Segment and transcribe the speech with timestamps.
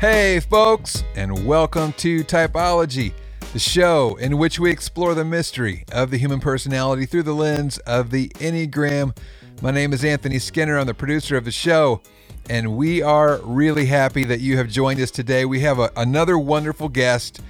[0.00, 3.12] Hey, folks, and welcome to Typology,
[3.52, 7.78] the show in which we explore the mystery of the human personality through the lens
[7.78, 9.16] of the Enneagram.
[9.60, 10.78] My name is Anthony Skinner.
[10.78, 12.00] I'm the producer of the show,
[12.48, 15.44] and we are really happy that you have joined us today.
[15.44, 17.40] We have a, another wonderful guest.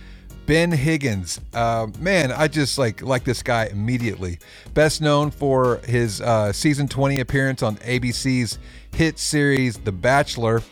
[0.47, 4.39] Ben Higgins, uh, man, I just like like this guy immediately.
[4.73, 8.59] Best known for his uh, season 20 appearance on ABC's
[8.95, 10.63] hit series The Bachelor.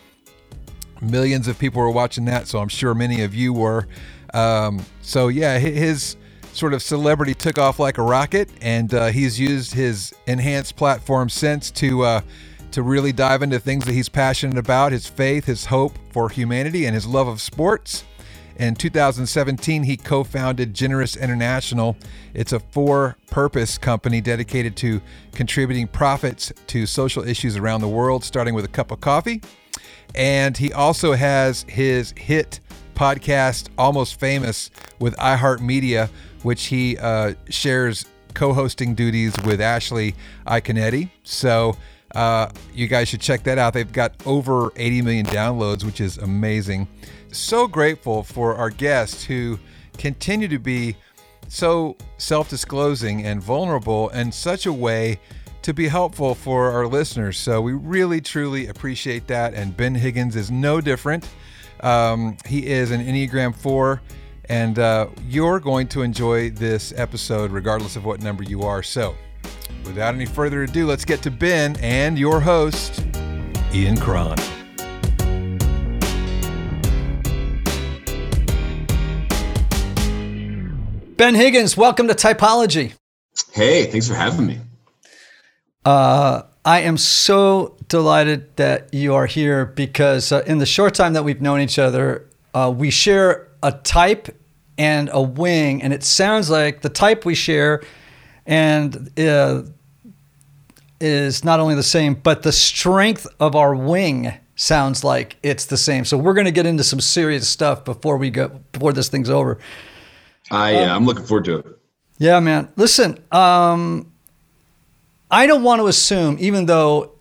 [1.00, 3.86] Millions of people were watching that, so I'm sure many of you were.
[4.34, 6.16] Um, so yeah, his
[6.52, 11.28] sort of celebrity took off like a rocket, and uh, he's used his enhanced platform
[11.28, 12.20] since to uh,
[12.72, 16.86] to really dive into things that he's passionate about: his faith, his hope for humanity,
[16.86, 18.04] and his love of sports.
[18.58, 21.96] In 2017, he co founded Generous International.
[22.32, 25.02] It's a for purpose company dedicated to
[25.32, 29.42] contributing profits to social issues around the world, starting with a cup of coffee.
[30.14, 32.60] And he also has his hit
[32.94, 36.08] podcast, Almost Famous, with iHeartMedia,
[36.42, 40.14] which he uh, shares co hosting duties with Ashley
[40.46, 41.10] Iaconetti.
[41.24, 41.76] So
[42.14, 43.74] uh, you guys should check that out.
[43.74, 46.88] They've got over 80 million downloads, which is amazing.
[47.32, 49.58] So grateful for our guests who
[49.98, 50.96] continue to be
[51.48, 55.20] so self disclosing and vulnerable in such a way
[55.66, 57.36] to be helpful for our listeners.
[57.36, 59.52] So we really, truly appreciate that.
[59.52, 61.28] And Ben Higgins is no different.
[61.80, 64.00] Um, he is an Enneagram 4,
[64.48, 68.80] and uh, you're going to enjoy this episode regardless of what number you are.
[68.84, 69.16] So
[69.84, 73.04] without any further ado, let's get to Ben and your host,
[73.74, 74.36] Ian Cron.
[81.16, 82.92] Ben Higgins, welcome to Typology.
[83.52, 84.60] Hey, thanks for having me.
[85.86, 91.12] Uh, I am so delighted that you are here because uh, in the short time
[91.12, 94.36] that we've known each other, uh, we share a type
[94.76, 97.84] and a wing, and it sounds like the type we share
[98.46, 99.62] and uh,
[101.00, 105.76] is not only the same, but the strength of our wing sounds like it's the
[105.76, 106.04] same.
[106.04, 109.30] So we're going to get into some serious stuff before we go before this thing's
[109.30, 109.58] over.
[110.50, 111.66] I yeah, uh, I'm looking forward to it.
[112.18, 112.72] Yeah, man.
[112.74, 114.12] Listen, um,
[115.30, 117.12] I don't want to assume, even though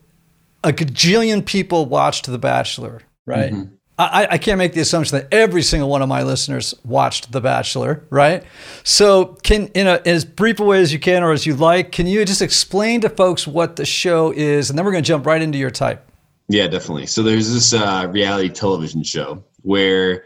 [0.62, 3.52] a gajillion people watched The Bachelor, right?
[3.52, 3.74] Mm-hmm.
[3.98, 7.40] I, I can't make the assumption that every single one of my listeners watched The
[7.40, 8.44] Bachelor, right?
[8.84, 11.92] So, can in a as brief a way as you can, or as you like,
[11.92, 15.08] can you just explain to folks what the show is, and then we're going to
[15.08, 16.06] jump right into your type.
[16.48, 17.06] Yeah, definitely.
[17.06, 20.24] So there's this uh, reality television show where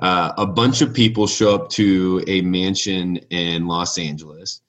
[0.00, 4.60] uh, a bunch of people show up to a mansion in Los Angeles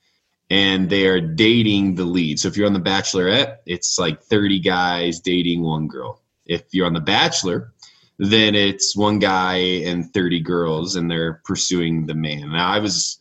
[0.50, 2.40] and they are dating the lead.
[2.40, 6.22] So if you're on The Bachelorette, it's like 30 guys dating one girl.
[6.46, 7.74] If you're on The Bachelor,
[8.20, 12.52] then it's one guy and 30 girls and they're pursuing the man.
[12.52, 13.20] Now, I was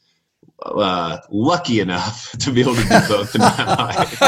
[0.64, 4.22] uh, lucky enough to be able to do both in my life.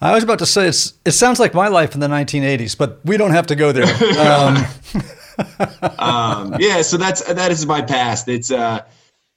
[0.00, 0.94] I was about to say it's.
[1.04, 3.86] It sounds like my life in the 1980s, but we don't have to go there.
[5.38, 8.28] Um, um, yeah, so that's that is my past.
[8.28, 8.82] It's uh,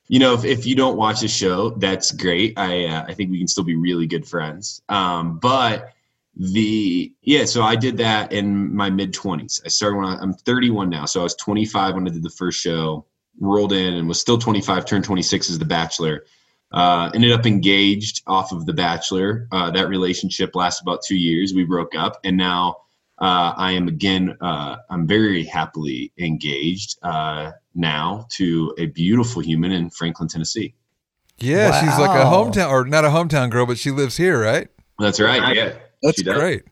[0.07, 2.57] you know, if, if you don't watch the show, that's great.
[2.57, 4.81] I uh, I think we can still be really good friends.
[4.89, 5.93] Um, but
[6.35, 9.61] the yeah, so I did that in my mid 20s.
[9.65, 12.29] I started when I, I'm 31 now, so I was 25 when I did the
[12.29, 13.05] first show.
[13.39, 16.23] Rolled in and was still 25, turned 26 as The Bachelor
[16.71, 19.47] uh, ended up engaged off of The Bachelor.
[19.51, 21.53] Uh, that relationship lasted about two years.
[21.53, 22.77] We broke up, and now
[23.19, 24.37] uh, I am again.
[24.41, 30.73] Uh, I'm very happily engaged uh, now to a beautiful human in Franklin, Tennessee.
[31.37, 31.79] Yeah, wow.
[31.79, 34.69] she's like a hometown, or not a hometown girl, but she lives here, right?
[34.99, 35.55] That's right.
[35.55, 36.63] Yeah, that's great.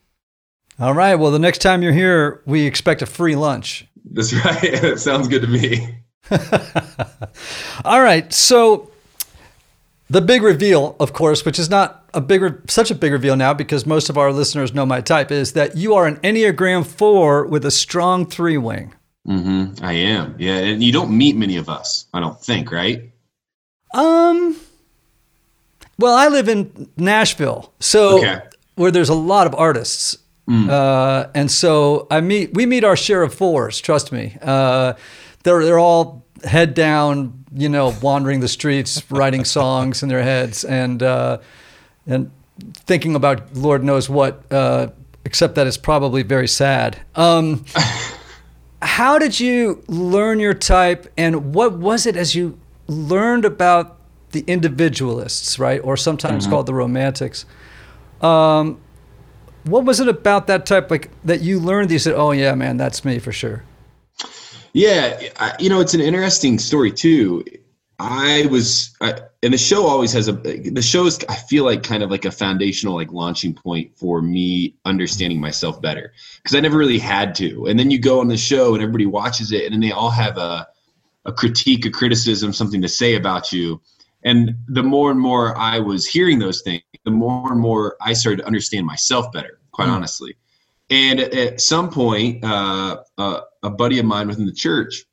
[0.78, 1.14] All right.
[1.14, 3.86] Well, the next time you're here, we expect a free lunch.
[4.10, 4.98] That's right.
[4.98, 5.98] Sounds good to me.
[7.84, 8.32] All right.
[8.32, 8.90] So
[10.10, 13.54] the big reveal, of course, which is not a big, such a big reveal now
[13.54, 17.46] because most of our listeners know my type, is that you are an Enneagram Four
[17.46, 18.94] with a strong three wing.
[19.26, 19.82] Mm-hmm.
[19.82, 23.10] I am, yeah, and you don't meet many of us, I don't think, right?
[23.94, 24.56] Um.
[25.98, 28.40] Well, I live in Nashville, so okay.
[28.74, 30.18] where there's a lot of artists,
[30.48, 30.68] mm.
[30.68, 33.80] uh, and so I meet we meet our share of fours.
[33.80, 34.94] Trust me, uh,
[35.44, 40.64] they're they're all head down you know, wandering the streets, writing songs in their heads,
[40.64, 41.38] and uh,
[42.06, 42.30] and
[42.74, 44.88] thinking about Lord knows what, uh,
[45.24, 47.00] except that it's probably very sad.
[47.14, 47.64] Um,
[48.82, 53.96] how did you learn your type, and what was it as you learned about
[54.32, 56.52] the individualists, right, or sometimes mm-hmm.
[56.52, 57.46] called the romantics?
[58.20, 58.80] Um,
[59.64, 61.90] what was it about that type like that you learned?
[61.90, 63.64] You said, "Oh yeah, man, that's me for sure."
[64.74, 67.44] Yeah, I, you know, it's an interesting story too.
[68.00, 70.32] I was, I, and the show always has a.
[70.32, 74.20] The show is, I feel like, kind of like a foundational, like launching point for
[74.20, 76.12] me understanding myself better
[76.42, 77.66] because I never really had to.
[77.66, 80.10] And then you go on the show and everybody watches it, and then they all
[80.10, 80.66] have a,
[81.24, 83.80] a critique, a criticism, something to say about you.
[84.24, 88.14] And the more and more I was hearing those things, the more and more I
[88.14, 89.60] started to understand myself better.
[89.70, 89.92] Quite mm.
[89.92, 90.36] honestly,
[90.90, 95.04] and at some point, uh, uh, a buddy of mine within the church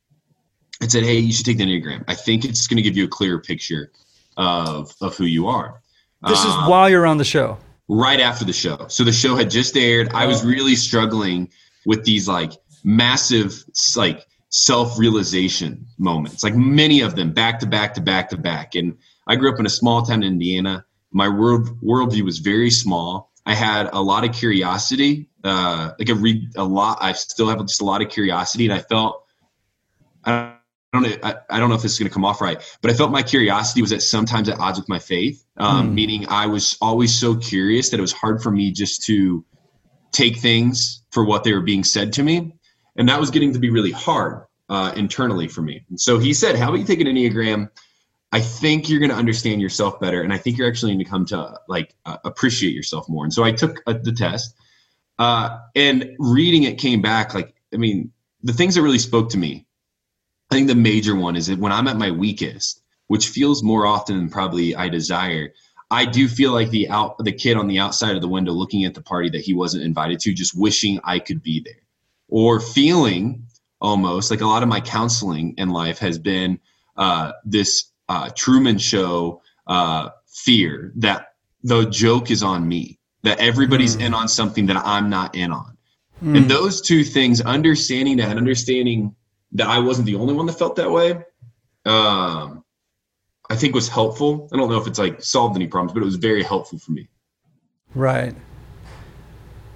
[0.81, 2.03] had said, "Hey, you should take the Enneagram.
[2.07, 3.91] I think it's going to give you a clearer picture
[4.38, 5.81] of of who you are."
[6.27, 7.57] This is um, while you're on the show.
[7.88, 8.85] Right after the show.
[8.88, 10.09] So the show had just aired.
[10.13, 10.47] I was oh.
[10.47, 11.50] really struggling
[11.85, 12.53] with these like
[12.83, 13.63] massive
[13.95, 18.75] like self-realization moments, like many of them back to back to back to back.
[18.75, 18.97] And
[19.27, 20.85] I grew up in a small town in Indiana.
[21.12, 23.31] My world worldview was very small.
[23.45, 26.99] I had a lot of curiosity uh, like I read a lot.
[27.01, 29.25] I still have just a lot of curiosity, and I felt
[30.23, 30.55] I
[30.93, 31.15] don't know.
[31.23, 33.11] I, I don't know if this is going to come off right, but I felt
[33.11, 35.43] my curiosity was at sometimes at odds with my faith.
[35.57, 35.93] Um, mm.
[35.93, 39.44] Meaning, I was always so curious that it was hard for me just to
[40.11, 42.53] take things for what they were being said to me,
[42.95, 45.83] and that was getting to be really hard uh, internally for me.
[45.89, 47.69] And so he said, "How about you take an enneagram?"
[48.31, 51.10] I think you're going to understand yourself better, and I think you're actually going to
[51.10, 53.25] come to like uh, appreciate yourself more.
[53.25, 54.56] And so I took uh, the test,
[55.19, 58.12] uh, and reading it came back like, I mean,
[58.44, 59.66] the things that really spoke to me,
[60.50, 63.86] I think the major one is that when I'm at my weakest, which feels more
[63.86, 65.54] often than probably I desire,
[65.89, 68.86] I do feel like the out the kid on the outside of the window looking
[68.86, 71.83] at the party that he wasn't invited to, just wishing I could be there.
[72.30, 73.48] Or feeling
[73.81, 76.60] almost like a lot of my counseling in life has been
[76.95, 81.27] uh, this uh, Truman Show uh, fear that
[81.63, 84.05] the joke is on me that everybody's mm.
[84.07, 85.77] in on something that I'm not in on.
[86.21, 86.37] Mm.
[86.37, 89.15] And those two things, understanding that, understanding
[89.53, 91.11] that I wasn't the only one that felt that way,
[91.85, 92.65] um,
[93.49, 94.49] I think was helpful.
[94.51, 96.91] I don't know if it's like solved any problems, but it was very helpful for
[96.91, 97.07] me.
[97.95, 98.35] Right.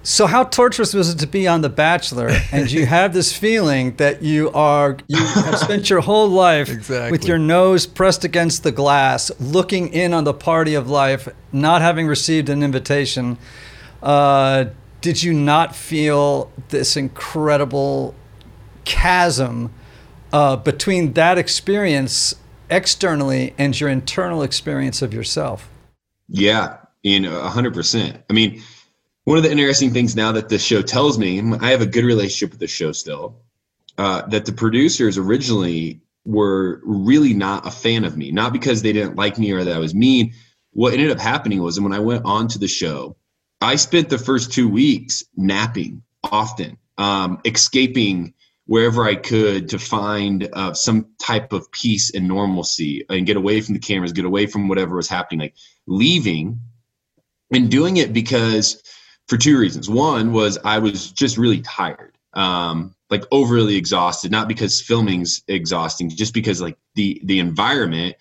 [0.06, 3.96] So how torturous was it to be on The Bachelor and you have this feeling
[3.96, 7.10] that you are you have spent your whole life exactly.
[7.10, 11.82] with your nose pressed against the glass, looking in on the party of life, not
[11.82, 13.36] having received an invitation.
[14.00, 14.66] Uh,
[15.00, 18.14] did you not feel this incredible
[18.84, 19.72] chasm
[20.32, 22.36] uh, between that experience
[22.70, 25.68] externally and your internal experience of yourself?
[26.28, 28.22] Yeah, in a hundred percent.
[28.30, 28.62] I mean
[29.26, 32.04] one of the interesting things now that the show tells me, I have a good
[32.04, 33.42] relationship with the show still,
[33.98, 38.92] uh, that the producers originally were really not a fan of me, not because they
[38.92, 40.32] didn't like me or that I was mean.
[40.74, 43.16] What ended up happening was, and when I went on to the show,
[43.60, 48.32] I spent the first two weeks napping often, um, escaping
[48.66, 53.60] wherever I could to find uh, some type of peace and normalcy and get away
[53.60, 55.54] from the cameras, get away from whatever was happening, like
[55.88, 56.60] leaving
[57.52, 58.80] and doing it because
[59.28, 59.88] for two reasons.
[59.88, 64.30] One was I was just really tired, um, like overly exhausted.
[64.30, 68.16] Not because filming's exhausting, just because like the the environment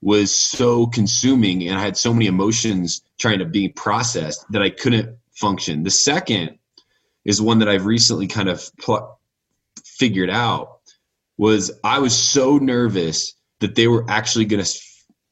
[0.00, 4.70] was so consuming, and I had so many emotions trying to be processed that I
[4.70, 5.82] couldn't function.
[5.82, 6.58] The second
[7.24, 9.18] is one that I've recently kind of pl-
[9.82, 10.80] figured out
[11.38, 14.80] was I was so nervous that they were actually going to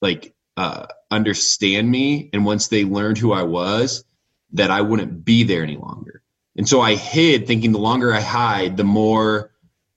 [0.00, 4.04] like uh, understand me, and once they learned who I was
[4.52, 6.22] that I wouldn't be there any longer.
[6.56, 9.50] And so I hid thinking the longer I hide, the more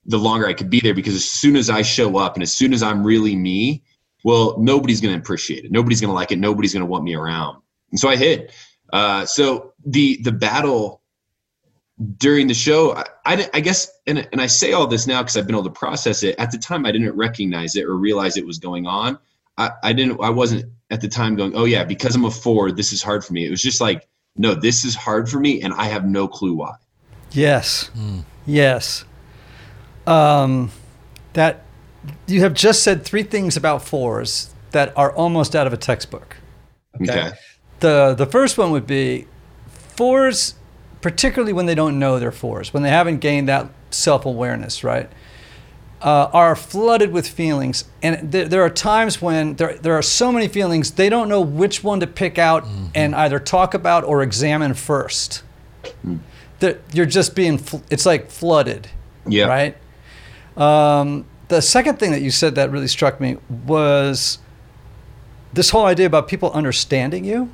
[0.06, 2.54] the longer I could be there because as soon as I show up and as
[2.54, 3.82] soon as I'm really me,
[4.24, 5.72] well, nobody's going to appreciate it.
[5.72, 6.38] Nobody's going to like it.
[6.38, 7.60] Nobody's going to want me around.
[7.90, 8.52] And so I hid.
[8.92, 11.02] Uh, so the the battle
[12.18, 15.36] during the show, I, I, I guess, and, and I say all this now because
[15.36, 16.36] I've been able to process it.
[16.38, 19.18] At the time, I didn't recognize it or realize it was going on.
[19.58, 20.20] I, I didn't.
[20.20, 23.24] I wasn't at the time going, oh yeah, because I'm a four, this is hard
[23.24, 23.46] for me.
[23.46, 26.54] It was just like no, this is hard for me and I have no clue
[26.54, 26.74] why.
[27.32, 27.90] Yes.
[27.96, 28.24] Mm.
[28.46, 29.04] Yes.
[30.06, 30.70] Um,
[31.32, 31.64] that
[32.26, 36.36] you have just said three things about fours that are almost out of a textbook.
[37.00, 37.10] Okay.
[37.10, 37.32] okay.
[37.80, 39.26] The the first one would be
[39.68, 40.54] fours,
[41.00, 45.10] particularly when they don't know they're fours, when they haven't gained that self awareness, right?
[46.02, 47.84] Uh, are flooded with feelings.
[48.02, 51.40] And th- there are times when there, there are so many feelings, they don't know
[51.40, 52.86] which one to pick out mm-hmm.
[52.94, 55.42] and either talk about or examine first.
[56.06, 56.20] Mm.
[56.92, 58.88] You're just being, fl- it's like flooded.
[59.26, 59.46] Yeah.
[59.46, 59.76] Right?
[60.56, 63.36] Um, the second thing that you said that really struck me
[63.66, 64.38] was
[65.52, 67.50] this whole idea about people understanding you.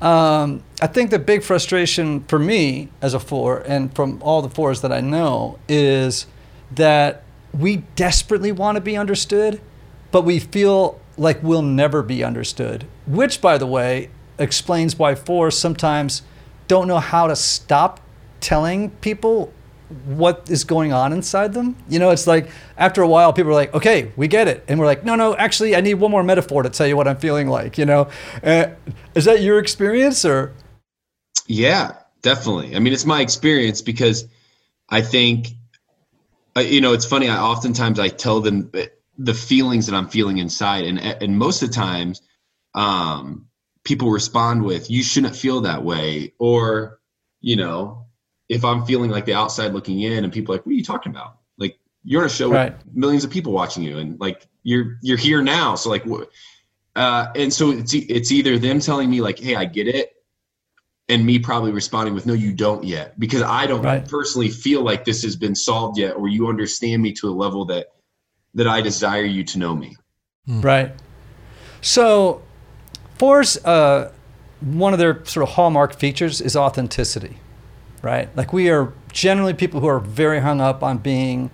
[0.00, 4.48] Um, I think the big frustration for me as a four, and from all the
[4.50, 6.26] fours that I know, is
[6.72, 7.21] that
[7.52, 9.60] we desperately want to be understood,
[10.10, 12.86] but we feel like we'll never be understood.
[13.06, 16.22] Which, by the way, explains why fours sometimes
[16.68, 18.00] don't know how to stop
[18.40, 19.52] telling people
[20.06, 21.76] what is going on inside them.
[21.88, 24.64] You know, it's like after a while, people are like, okay, we get it.
[24.68, 27.06] And we're like, no, no, actually, I need one more metaphor to tell you what
[27.06, 28.08] I'm feeling like, you know?
[28.42, 28.68] Uh,
[29.14, 30.54] is that your experience or?
[31.46, 32.74] Yeah, definitely.
[32.74, 34.26] I mean, it's my experience because
[34.88, 35.48] I think,
[36.56, 37.28] uh, you know, it's funny.
[37.28, 38.70] I oftentimes I tell them
[39.18, 40.84] the feelings that I'm feeling inside.
[40.84, 42.22] And, and most of the times,
[42.74, 43.46] um,
[43.84, 46.32] people respond with, you shouldn't feel that way.
[46.38, 47.00] Or,
[47.40, 48.06] you know,
[48.48, 50.84] if I'm feeling like the outside looking in and people are like, what are you
[50.84, 51.38] talking about?
[51.58, 52.76] Like you're on a show right.
[52.76, 55.74] with millions of people watching you and like you're, you're here now.
[55.74, 56.04] So like,
[56.96, 60.14] uh, and so it's, it's either them telling me like, Hey, I get it.
[61.08, 64.08] And me probably responding with, no, you don't yet, because I don't right.
[64.08, 67.64] personally feel like this has been solved yet, or you understand me to a level
[67.66, 67.88] that,
[68.54, 69.96] that I desire you to know me.
[70.46, 70.60] Hmm.
[70.60, 70.92] Right.
[71.80, 72.42] So
[73.18, 74.12] Fours, uh,
[74.60, 77.38] one of their sort of hallmark features is authenticity
[78.02, 78.34] right?
[78.36, 81.50] Like we are generally people who are very hung up on being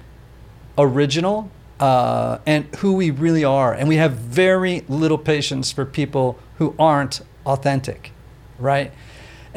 [0.77, 3.73] original uh, and who we really are.
[3.73, 8.13] And we have very little patience for people who aren't authentic,
[8.59, 8.93] right?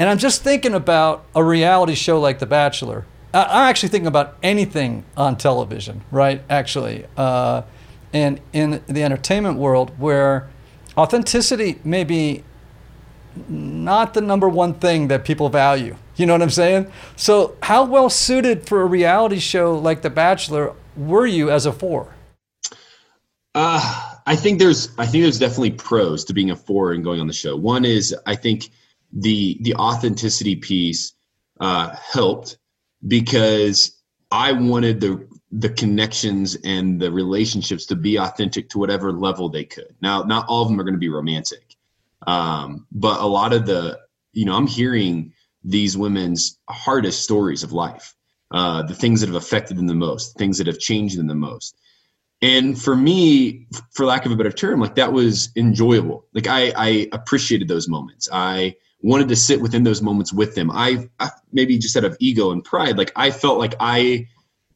[0.01, 3.05] And I'm just thinking about a reality show like The Bachelor.
[3.35, 6.41] I'm actually thinking about anything on television, right?
[6.49, 7.05] Actually.
[7.15, 7.61] Uh,
[8.11, 10.49] and in the entertainment world where
[10.97, 12.43] authenticity may be
[13.47, 16.91] not the number one thing that people value, you know what I'm saying?
[17.15, 21.71] So, how well suited for a reality show like The Bachelor were you as a
[21.71, 22.11] four?
[23.53, 27.19] Uh, I think there's I think there's definitely pros to being a four and going
[27.19, 27.55] on the show.
[27.55, 28.71] One is I think
[29.13, 31.13] the the authenticity piece
[31.59, 32.57] uh, helped
[33.07, 34.01] because
[34.31, 39.65] I wanted the the connections and the relationships to be authentic to whatever level they
[39.65, 39.95] could.
[40.01, 41.75] Now, not all of them are going to be romantic,
[42.25, 43.99] um, but a lot of the
[44.33, 48.15] you know I'm hearing these women's hardest stories of life,
[48.51, 51.35] uh, the things that have affected them the most, things that have changed them the
[51.35, 51.75] most.
[52.41, 56.25] And for me, for lack of a better term, like that was enjoyable.
[56.33, 58.27] Like I, I appreciated those moments.
[58.31, 60.71] I wanted to sit within those moments with them.
[60.71, 64.27] I, I maybe just out of ego and pride, like I felt like I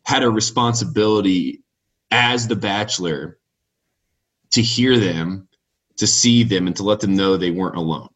[0.03, 1.61] had a responsibility
[2.11, 3.37] as the bachelor
[4.51, 5.47] to hear them,
[5.97, 8.09] to see them, and to let them know they weren't alone.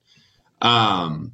[0.61, 1.33] Um,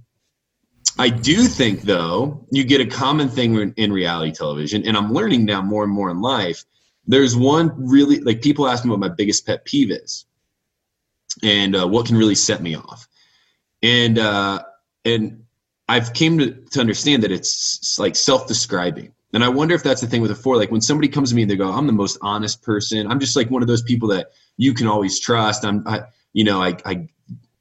[0.97, 5.45] I do think, though, you get a common thing in reality television, and I'm learning
[5.45, 6.63] now more and more in life.
[7.05, 10.25] There's one really like people ask me what my biggest pet peeve is,
[11.43, 13.07] and uh, what can really set me off,
[13.85, 14.63] and uh,
[15.05, 15.43] and
[15.87, 19.13] I've came to, to understand that it's like self-describing.
[19.33, 20.57] And I wonder if that's the thing with a four.
[20.57, 23.09] Like when somebody comes to me and they go, "I'm the most honest person.
[23.11, 25.65] I'm just like one of those people that you can always trust.
[25.65, 27.07] I'm, I, you know, I, I,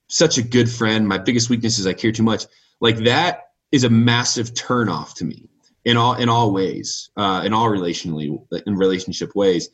[0.08, 1.06] such a good friend.
[1.06, 2.46] My biggest weakness is I care too much."
[2.80, 5.48] like that is a massive turnoff to me
[5.84, 9.68] in all in all ways, uh, in all relationally in relationship ways.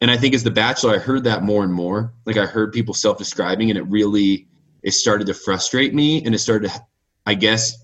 [0.00, 2.14] And I think as the Bachelor, I heard that more and more.
[2.24, 4.46] Like I heard people self-describing, and it really
[4.82, 6.80] it started to frustrate me, and it started to,
[7.26, 7.76] I guess,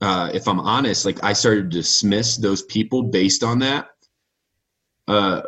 [0.00, 3.88] uh, if I'm honest, like I started to dismiss those people based on that.
[5.06, 5.42] Uh,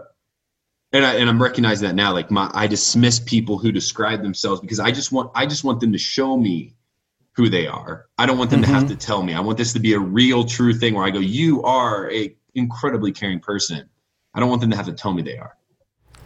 [0.93, 2.13] and I, and I'm recognizing that now.
[2.13, 5.81] Like my, I dismiss people who describe themselves because I just want I just want
[5.81, 6.75] them to show me
[7.33, 8.07] who they are.
[8.19, 8.73] I don't want them mm-hmm.
[8.73, 8.99] to have mm-hmm.
[8.99, 9.35] to tell me.
[9.35, 12.35] I want this to be a real, true thing where I go, "You are a
[12.55, 13.89] incredibly caring person."
[14.35, 15.57] I don't want them to have to tell me they are.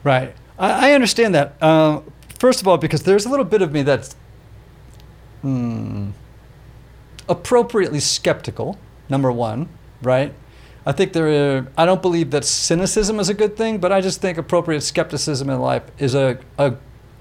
[0.02, 0.34] Right.
[0.58, 1.56] I, I understand that.
[1.60, 2.00] Uh,
[2.38, 4.16] first of all, because there's a little bit of me that's
[5.44, 6.10] hmm,
[7.28, 8.78] appropriately skeptical.
[9.10, 9.68] Number one,
[10.00, 10.32] right?
[10.86, 11.58] I think there.
[11.58, 14.80] Are, I don't believe that cynicism is a good thing, but I just think appropriate
[14.80, 16.74] skepticism in life is a, a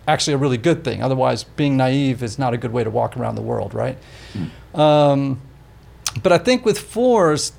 [0.08, 1.04] actually a really good thing.
[1.04, 3.98] Otherwise, being naive is not a good way to walk around the world, right?
[4.34, 4.80] Mm.
[4.80, 5.42] Um,
[6.22, 7.52] but I think with fours,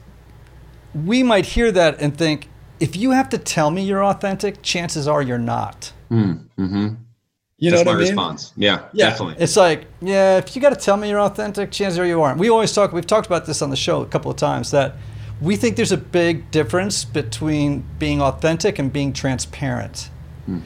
[0.95, 2.49] we might hear that and think,
[2.81, 5.93] if you have to tell me you're authentic, chances are you're not.
[6.11, 6.95] Mm, mm-hmm.
[7.65, 8.09] You know That's what I mean?
[8.09, 8.53] response.
[8.59, 9.43] Yeah, yeah, definitely.
[9.43, 12.39] It's like, yeah, if you got to tell me you're authentic, chances are you aren't.
[12.39, 12.93] We always talk.
[12.93, 14.97] We've talked about this on the show a couple of times that
[15.41, 20.11] we think there's a big difference between being authentic and being transparent.
[20.47, 20.61] Mm.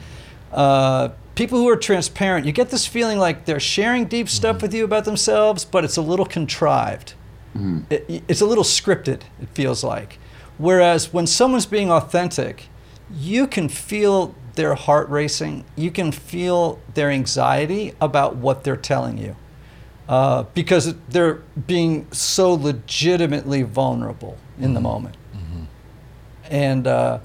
[0.51, 4.63] Uh, people who are transparent, you get this feeling like they're sharing deep stuff mm-hmm.
[4.63, 7.13] with you about themselves, but it's a little contrived.
[7.55, 7.79] Mm-hmm.
[7.89, 10.19] It, it's a little scripted, it feels like.
[10.57, 12.65] Whereas when someone's being authentic,
[13.09, 19.17] you can feel their heart racing, you can feel their anxiety about what they're telling
[19.17, 19.35] you.
[20.09, 21.35] uh, because they're
[21.67, 25.15] being so legitimately vulnerable in the moment.
[25.35, 25.63] Mm-hmm.
[26.49, 27.19] And uh,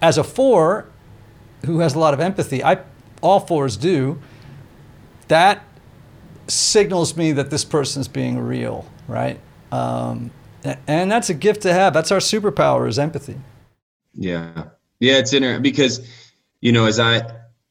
[0.00, 0.86] as a four,
[1.66, 2.78] who has a lot of empathy, I
[3.20, 4.20] all fours do.
[5.26, 5.64] That
[6.46, 9.40] signals me that this person's being real, right?
[9.72, 10.30] Um,
[10.86, 11.92] and that's a gift to have.
[11.92, 13.36] That's our superpower is empathy.
[14.14, 14.64] Yeah,
[15.00, 16.08] yeah, it's interesting because
[16.60, 17.22] you know as I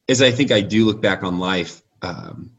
[0.08, 1.82] as I think I do look back on life.
[2.02, 2.52] Um,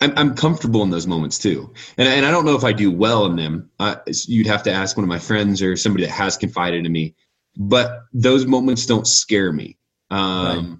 [0.00, 1.72] I'm, I'm comfortable in those moments too.
[1.96, 3.70] And, and I don't know if I do well in them.
[3.78, 3.96] Uh,
[4.26, 7.14] you'd have to ask one of my friends or somebody that has confided in me.
[7.56, 9.78] But those moments don't scare me.
[10.10, 10.78] Um, right.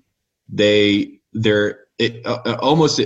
[0.49, 3.01] They they're it, uh, uh almost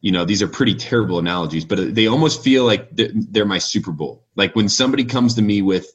[0.00, 3.58] you know these are pretty terrible analogies, but they almost feel like they're, they're my
[3.58, 4.26] Super Bowl.
[4.36, 5.94] Like when somebody comes to me with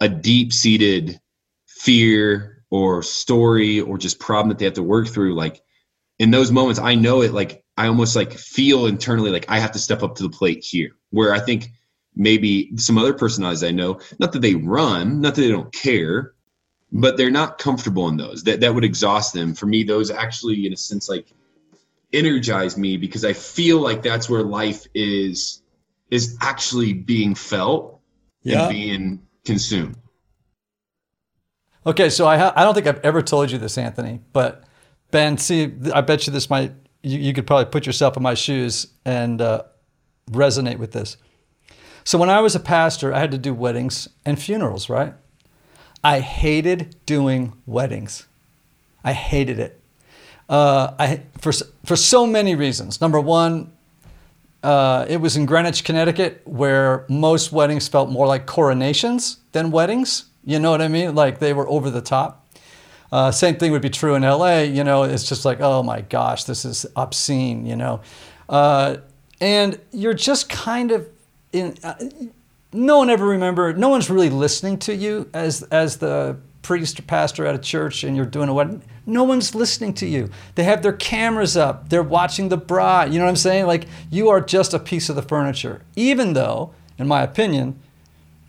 [0.00, 1.20] a deep seated
[1.66, 5.60] fear or story or just problem that they have to work through, like
[6.18, 9.72] in those moments, I know it like I almost like feel internally like I have
[9.72, 10.92] to step up to the plate here.
[11.10, 11.68] Where I think
[12.16, 16.32] maybe some other personalities I know, not that they run, not that they don't care,
[16.90, 18.42] but they're not comfortable in those.
[18.44, 19.54] That that would exhaust them.
[19.54, 21.30] For me, those actually, in a sense, like
[22.10, 25.62] energize me because I feel like that's where life is
[26.10, 28.00] is actually being felt
[28.44, 28.62] yeah.
[28.62, 29.96] and being consumed.
[31.84, 34.64] Okay, so I ha- I don't think I've ever told you this, Anthony, but
[35.10, 36.72] Ben, see, I bet you this might
[37.02, 39.64] you, you could probably put yourself in my shoes and uh,
[40.30, 41.16] resonate with this.
[42.04, 45.14] So when I was a pastor, I had to do weddings and funerals, right?
[46.02, 48.26] I hated doing weddings.
[49.04, 49.80] I hated it.
[50.48, 51.52] Uh, I for
[51.84, 53.00] for so many reasons.
[53.00, 53.72] Number one,
[54.62, 60.26] uh, it was in Greenwich, Connecticut, where most weddings felt more like coronations than weddings.
[60.44, 61.14] You know what I mean?
[61.14, 62.46] Like they were over the top.
[63.10, 64.60] Uh, same thing would be true in LA.
[64.60, 67.66] You know, it's just like, oh my gosh, this is obscene.
[67.66, 68.00] You know,
[68.48, 68.96] uh,
[69.40, 71.08] and you're just kind of
[71.52, 71.76] in.
[71.84, 71.94] Uh,
[72.72, 73.74] no one ever remember.
[73.74, 78.02] No one's really listening to you as as the priest or pastor at a church,
[78.02, 78.82] and you're doing a wedding.
[79.04, 80.30] No one's listening to you.
[80.54, 81.88] They have their cameras up.
[81.90, 83.12] They're watching the bride.
[83.12, 83.66] You know what I'm saying?
[83.66, 85.82] Like you are just a piece of the furniture.
[85.96, 87.78] Even though, in my opinion,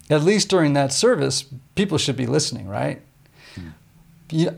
[0.10, 3.02] at least during that service, people should be listening, right?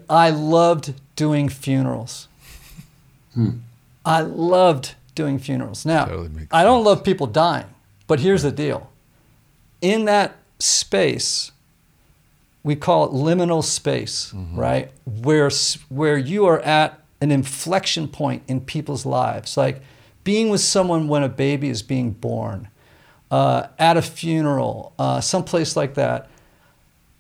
[0.10, 2.28] I loved doing funerals.
[3.34, 3.50] Hmm.
[4.06, 5.86] I loved doing funerals.
[5.86, 7.68] Now, totally I don't love people dying,
[8.08, 8.92] but here's the deal.
[9.82, 11.52] In that space,
[12.64, 14.60] we call it liminal space, mm-hmm.
[14.60, 14.92] right?
[15.06, 15.50] Where
[15.90, 19.82] where you are at an inflection point in people's lives, like
[20.24, 22.68] being with someone when a baby is being born,
[23.32, 26.30] uh, at a funeral, uh, someplace like that.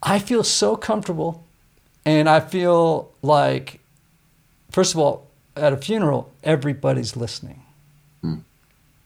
[0.05, 1.43] I feel so comfortable
[2.05, 3.79] and I feel like,
[4.69, 7.63] first of all, at a funeral, everybody's listening.
[8.21, 8.35] Hmm.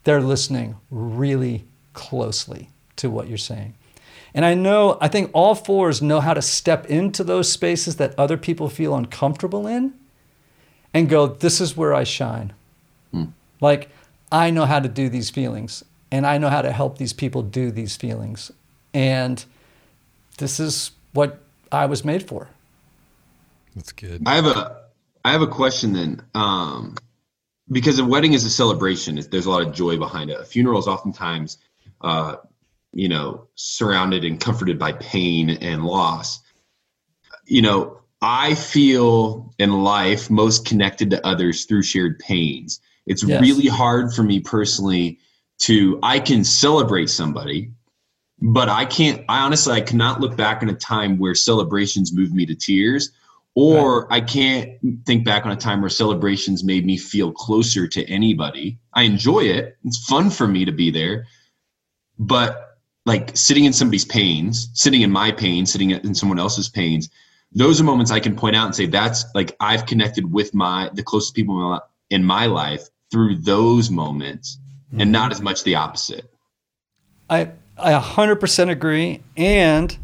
[0.03, 3.75] They're listening really closely to what you're saying.
[4.33, 8.13] And I know, I think all fours know how to step into those spaces that
[8.19, 9.93] other people feel uncomfortable in
[10.93, 12.51] and go, this is where I shine.
[13.11, 13.25] Hmm.
[13.61, 13.89] Like,
[14.31, 17.41] I know how to do these feelings and I know how to help these people
[17.41, 18.51] do these feelings.
[18.93, 19.43] And
[20.39, 21.39] this is what
[21.71, 22.49] I was made for.
[23.75, 24.23] That's good.
[24.25, 24.79] I have a
[25.23, 26.21] I have a question then.
[26.33, 26.95] Um,
[27.71, 30.39] because a wedding is a celebration, there's a lot of joy behind it.
[30.39, 31.57] A funeral is oftentimes,
[32.01, 32.37] uh,
[32.93, 36.39] you know, surrounded and comforted by pain and loss.
[37.45, 42.81] You know, I feel in life most connected to others through shared pains.
[43.05, 43.41] It's yes.
[43.41, 45.19] really hard for me personally
[45.59, 47.71] to I can celebrate somebody,
[48.41, 49.23] but I can't.
[49.27, 53.11] I honestly I cannot look back on a time where celebrations moved me to tears
[53.55, 54.21] or right.
[54.21, 58.79] I can't think back on a time where celebrations made me feel closer to anybody.
[58.93, 59.77] I enjoy it.
[59.83, 61.25] It's fun for me to be there.
[62.17, 67.09] But like sitting in somebody's pains, sitting in my pain, sitting in someone else's pains,
[67.51, 70.89] those are moments I can point out and say that's like I've connected with my
[70.93, 75.01] the closest people in my life through those moments mm-hmm.
[75.01, 76.31] and not as much the opposite.
[77.29, 79.97] I I 100% agree and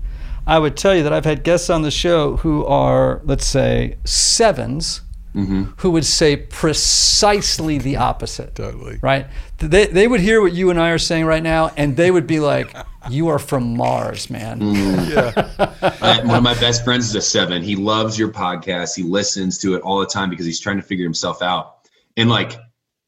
[0.47, 3.97] I would tell you that I've had guests on the show who are, let's say,
[4.03, 5.01] 7s
[5.35, 5.63] mm-hmm.
[5.77, 8.55] who would say precisely the opposite.
[8.55, 8.99] Totally.
[9.01, 9.27] Right?
[9.57, 12.27] They, they would hear what you and I are saying right now, and they would
[12.27, 12.75] be like,
[13.09, 14.59] You are from Mars, man.
[14.59, 15.09] Mm.
[15.09, 16.19] Yeah.
[16.25, 17.61] one of my best friends is a seven.
[17.61, 18.95] He loves your podcast.
[18.95, 21.89] He listens to it all the time because he's trying to figure himself out.
[22.17, 22.57] And like,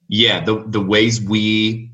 [0.08, 1.92] yeah, the the ways we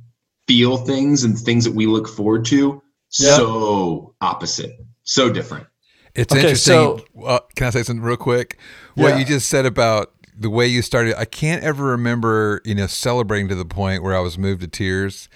[0.47, 2.81] feel things and things that we look forward to,
[3.19, 3.37] yep.
[3.37, 4.71] so opposite
[5.03, 5.67] so different.
[6.15, 6.73] It's okay, interesting.
[6.73, 8.57] So, uh, can I say something real quick?
[8.95, 9.19] What yeah.
[9.19, 11.17] you just said about the way you started.
[11.17, 14.67] I can't ever remember, you know, celebrating to the point where I was moved to
[14.67, 15.29] tears.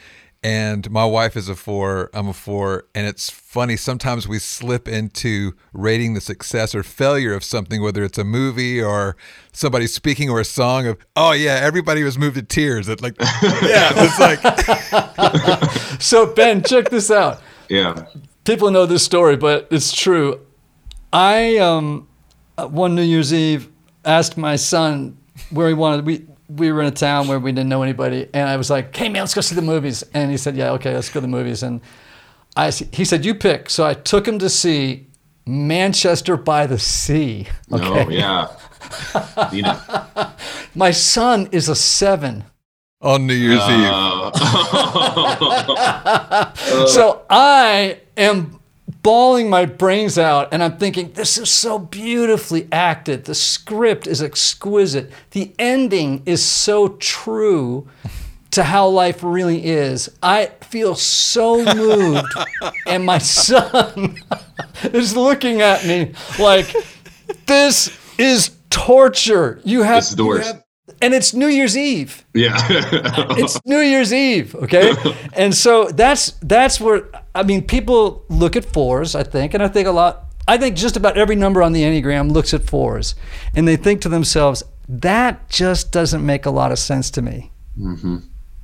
[0.48, 2.86] And my wife is a four, I'm a four.
[2.96, 8.02] And it's funny, sometimes we slip into rating the success or failure of something, whether
[8.02, 9.18] it's a movie or
[9.52, 12.88] somebody speaking or a song of, oh, yeah, everybody was moved to tears.
[12.88, 16.02] It's like, yeah, it's like.
[16.02, 17.42] so, Ben, check this out.
[17.68, 18.06] Yeah.
[18.46, 20.40] People know this story, but it's true.
[21.12, 22.08] I, um,
[22.56, 23.70] one New Year's Eve,
[24.06, 25.18] asked my son
[25.50, 28.50] where he wanted, we, we were in a town where we didn't know anybody, and
[28.50, 30.94] I was like, "Hey man, let's go see the movies." And he said, "Yeah, okay,
[30.94, 31.82] let's go to the movies." And
[32.56, 35.08] I, he said, "You pick." So I took him to see
[35.46, 37.48] Manchester by the Sea.
[37.72, 38.06] Okay?
[38.06, 38.48] Oh yeah.
[39.52, 39.80] you know.
[40.76, 42.44] My son is a seven.
[43.02, 44.42] On New Year's uh, Eve.
[46.90, 48.60] so I am
[49.08, 53.24] bawling my brains out and I'm thinking, this is so beautifully acted.
[53.24, 55.10] The script is exquisite.
[55.32, 57.88] The ending is so true
[58.52, 60.10] to how life really is.
[60.22, 62.28] I feel so moved.
[62.86, 64.18] and my son
[64.84, 66.76] is looking at me like,
[67.46, 69.62] this is torture.
[69.64, 70.48] You have, this is the worst.
[70.48, 70.64] Have,
[71.02, 72.26] and it's New Year's Eve.
[72.34, 72.58] Yeah.
[73.38, 74.94] it's New Year's Eve, okay?
[75.34, 77.04] And so that's that's where
[77.38, 80.76] I mean people look at fours, I think, and I think a lot I think
[80.76, 83.16] just about every number on the Enneagram looks at fours
[83.56, 87.52] and they think to themselves, that just doesn't make a lot of sense to me.
[87.78, 88.18] Mm-hmm.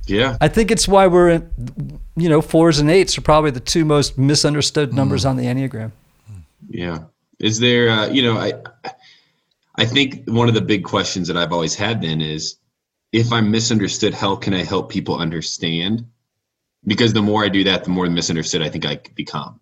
[0.06, 0.36] Yeah.
[0.40, 1.42] I think it's why we're
[2.16, 5.30] you know, fours and eights are probably the two most misunderstood numbers mm.
[5.30, 5.92] on the Enneagram.
[6.68, 7.04] Yeah.
[7.38, 8.52] Is there, uh, you know, I,
[9.76, 12.56] I think one of the big questions that I've always had then is
[13.12, 16.06] if I'm misunderstood, how can I help people understand?
[16.86, 19.60] Because the more I do that, the more misunderstood I think I become.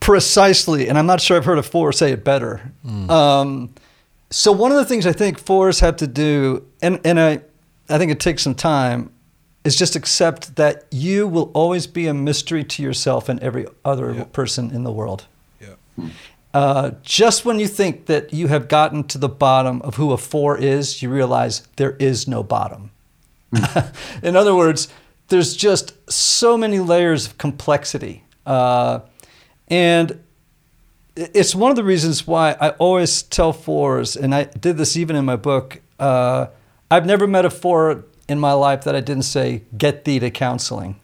[0.00, 0.88] Precisely.
[0.88, 2.72] And I'm not sure I've heard a four say it better.
[2.86, 3.10] Mm.
[3.10, 3.74] Um,
[4.30, 7.40] so, one of the things I think fours have to do, and, and I,
[7.88, 9.12] I think it takes some time,
[9.64, 14.12] is just accept that you will always be a mystery to yourself and every other
[14.12, 14.32] yep.
[14.32, 15.26] person in the world.
[15.60, 15.74] Yeah.
[15.96, 16.08] Hmm.
[16.52, 20.18] Uh, just when you think that you have gotten to the bottom of who a
[20.18, 22.92] four is, you realize there is no bottom.
[23.52, 23.94] Mm.
[24.22, 24.88] In other words,
[25.34, 28.22] there's just so many layers of complexity.
[28.46, 29.00] Uh,
[29.66, 30.22] and
[31.16, 35.16] it's one of the reasons why I always tell fours, and I did this even
[35.16, 35.80] in my book.
[35.98, 36.46] Uh,
[36.88, 40.30] I've never met a four in my life that I didn't say, get thee to
[40.30, 41.00] counseling.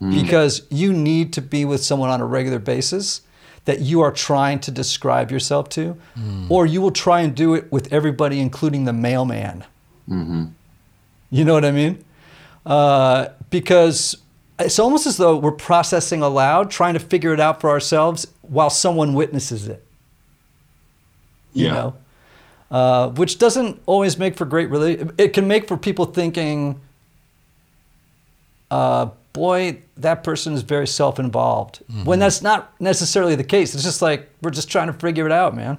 [0.00, 0.22] Mm.
[0.22, 3.20] Because you need to be with someone on a regular basis
[3.66, 6.50] that you are trying to describe yourself to, mm.
[6.50, 9.62] or you will try and do it with everybody, including the mailman.
[10.08, 10.44] Mm-hmm.
[11.30, 12.02] You know what I mean?
[12.68, 14.18] Uh, because
[14.58, 18.68] it's almost as though we're processing aloud, trying to figure it out for ourselves while
[18.68, 19.82] someone witnesses it.
[21.54, 21.72] You yeah.
[21.72, 21.96] know?
[22.70, 25.02] Uh, which doesn't always make for great really.
[25.16, 26.78] It can make for people thinking,
[28.70, 31.82] uh, boy, that person is very self involved.
[31.90, 32.04] Mm-hmm.
[32.04, 33.74] When that's not necessarily the case.
[33.74, 35.78] It's just like, we're just trying to figure it out, man.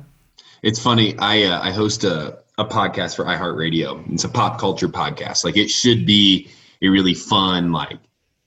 [0.64, 1.16] It's funny.
[1.20, 4.12] I, uh, I host a, a podcast for iHeartRadio.
[4.12, 5.44] It's a pop culture podcast.
[5.44, 6.50] Like, it should be
[6.82, 8.00] a really fun, like,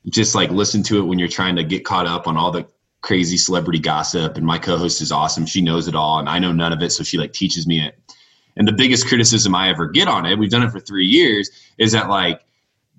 [0.09, 2.67] just like listen to it when you're trying to get caught up on all the
[3.01, 4.37] crazy celebrity gossip.
[4.37, 5.47] And my co host is awesome.
[5.47, 6.91] She knows it all, and I know none of it.
[6.91, 7.99] So she like teaches me it.
[8.57, 11.51] And the biggest criticism I ever get on it, we've done it for three years,
[11.79, 12.43] is that like,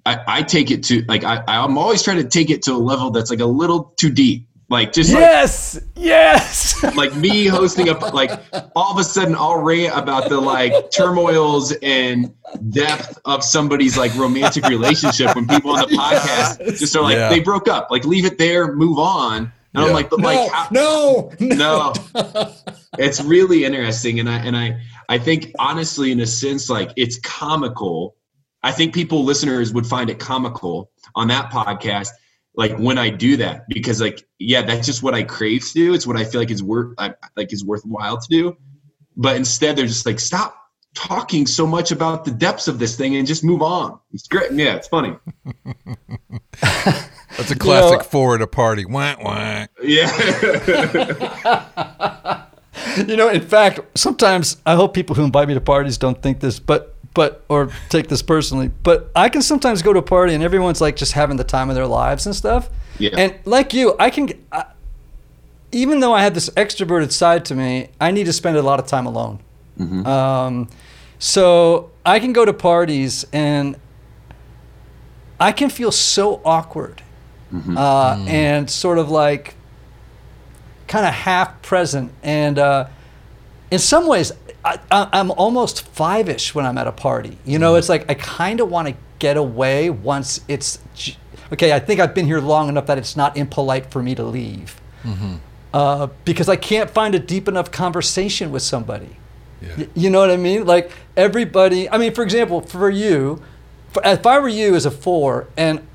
[0.05, 2.77] I, I take it to like I, I'm always trying to take it to a
[2.77, 4.47] level that's like a little too deep.
[4.73, 6.83] Like just yes, like, yes.
[6.95, 8.31] like me hosting a like
[8.75, 12.33] all of a sudden I'll rant about the like turmoils and
[12.71, 16.79] depth of somebody's like romantic relationship when people on the podcast yes.
[16.79, 17.29] just are like yeah.
[17.29, 17.91] they broke up.
[17.91, 19.43] Like leave it there, move on.
[19.43, 19.83] And yeah.
[19.83, 22.53] I'm like, but no, like how, no, no, no.
[22.97, 27.19] it's really interesting, and I and I I think honestly, in a sense, like it's
[27.19, 28.15] comical
[28.63, 32.09] I think people listeners would find it comical on that podcast
[32.55, 35.93] like when I do that because like yeah that's just what I crave to do.
[35.93, 36.95] It's what I feel like is worth
[37.35, 38.57] like is worthwhile to do.
[39.15, 40.57] But instead they're just like stop
[40.95, 43.99] talking so much about the depths of this thing and just move on.
[44.11, 44.51] It's great.
[44.51, 45.15] Yeah it's funny.
[47.37, 48.85] That's a classic you know, forward a party.
[48.85, 49.65] Wah wah.
[49.81, 50.09] Yeah.
[52.97, 56.41] You know in fact sometimes I hope people who invite me to parties don't think
[56.41, 60.33] this but but or take this personally, but I can sometimes go to a party
[60.33, 62.69] and everyone's like just having the time of their lives and stuff.
[62.97, 63.11] Yeah.
[63.17, 64.65] And like you, I can, I,
[65.71, 68.79] even though I have this extroverted side to me, I need to spend a lot
[68.79, 69.39] of time alone.
[69.79, 70.05] Mm-hmm.
[70.05, 70.69] Um,
[71.19, 73.75] so I can go to parties and
[75.39, 77.01] I can feel so awkward
[77.53, 77.77] mm-hmm.
[77.77, 78.27] uh, mm.
[78.27, 79.55] and sort of like
[80.87, 82.11] kind of half present.
[82.23, 82.87] And uh,
[83.71, 84.31] in some ways,
[84.65, 84.79] I,
[85.13, 87.37] am almost five ish when I'm at a party.
[87.45, 87.79] You know, mm-hmm.
[87.79, 90.79] it's like I kind of want to get away once it's
[91.51, 91.73] okay.
[91.73, 94.79] I think I've been here long enough that it's not impolite for me to leave
[95.03, 95.35] mm-hmm.
[95.73, 99.17] uh, because I can't find a deep enough conversation with somebody.
[99.61, 99.75] Yeah.
[99.77, 100.65] Y- you know what I mean?
[100.65, 101.89] Like everybody.
[101.89, 103.41] I mean, for example, for you,
[103.91, 105.85] for, if I were you as a four and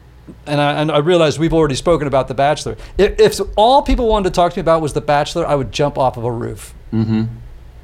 [0.47, 2.77] and I, and I realize we've already spoken about The Bachelor.
[2.99, 5.73] If, if, all people wanted to talk to me about was The Bachelor, I would
[5.73, 6.75] jump off of a roof.
[6.93, 7.25] Mm-hmm.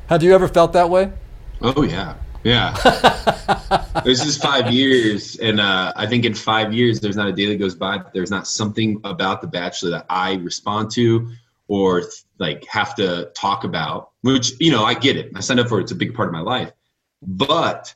[0.09, 1.13] Have you ever felt that way?
[1.63, 2.73] Oh yeah, yeah.
[4.05, 7.47] this is five years, and uh, I think in five years, there's not a day
[7.47, 11.31] that goes by that there's not something about The Bachelor that I respond to
[11.69, 12.03] or
[12.39, 14.11] like have to talk about.
[14.21, 15.33] Which you know, I get it.
[15.35, 15.85] I signed up for it.
[15.85, 16.71] It's a big part of my life.
[17.23, 17.95] But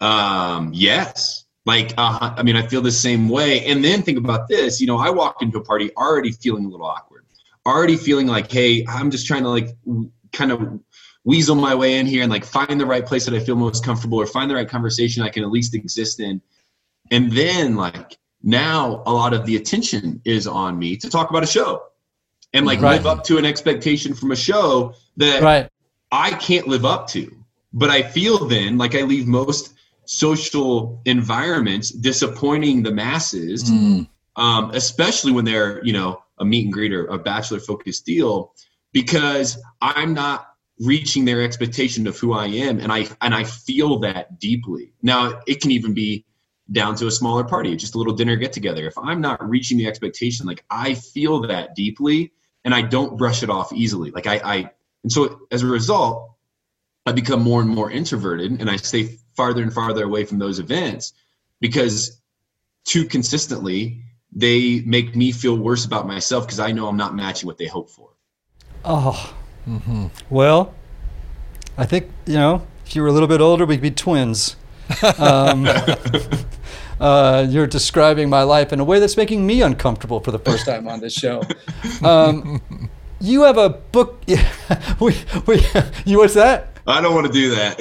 [0.00, 3.66] um, yes, like uh, I mean, I feel the same way.
[3.66, 4.80] And then think about this.
[4.80, 7.26] You know, I walk into a party already feeling a little awkward,
[7.66, 9.76] already feeling like, hey, I'm just trying to like
[10.32, 10.80] kind of
[11.24, 13.84] weasel my way in here and like find the right place that I feel most
[13.84, 16.40] comfortable or find the right conversation I can at least exist in.
[17.10, 21.42] And then like now a lot of the attention is on me to talk about
[21.42, 21.82] a show
[22.52, 22.96] and like right.
[22.96, 25.68] live up to an expectation from a show that right.
[26.10, 27.36] I can't live up to.
[27.72, 29.74] But I feel then like I leave most
[30.06, 34.08] social environments disappointing the masses, mm.
[34.34, 38.52] um, especially when they're, you know, a meet and greet or a bachelor focused deal,
[38.92, 40.49] because I'm not
[40.80, 44.92] reaching their expectation of who I am and I and I feel that deeply.
[45.02, 46.24] Now it can even be
[46.72, 48.86] down to a smaller party, just a little dinner get together.
[48.86, 52.32] If I'm not reaching the expectation, like I feel that deeply
[52.64, 54.10] and I don't brush it off easily.
[54.10, 54.70] Like I, I
[55.02, 56.32] and so as a result,
[57.04, 60.58] I become more and more introverted and I stay farther and farther away from those
[60.58, 61.12] events
[61.60, 62.20] because
[62.84, 67.46] too consistently they make me feel worse about myself because I know I'm not matching
[67.46, 68.10] what they hope for.
[68.84, 69.34] Oh,
[69.68, 70.06] Mm-hmm.
[70.28, 70.74] Well,
[71.76, 74.56] I think you know if you were a little bit older, we'd be twins.
[75.18, 75.68] Um,
[77.00, 80.66] uh, you're describing my life in a way that's making me uncomfortable for the first
[80.66, 81.42] time on this show.
[82.02, 82.60] Um,
[83.20, 84.20] you have a book.
[84.98, 85.64] we, we,
[86.04, 86.80] you what's that?
[86.88, 87.80] I don't want to do that.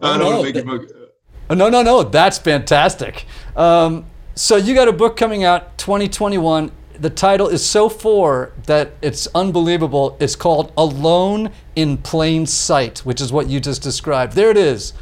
[0.00, 1.06] I don't no, want to make a book.
[1.50, 2.04] No, no, no.
[2.04, 3.26] That's fantastic.
[3.56, 8.92] Um, so you got a book coming out 2021 the title is so for that
[9.02, 10.16] it's unbelievable.
[10.20, 14.34] It's called Alone in Plain Sight, which is what you just described.
[14.34, 14.92] There it is.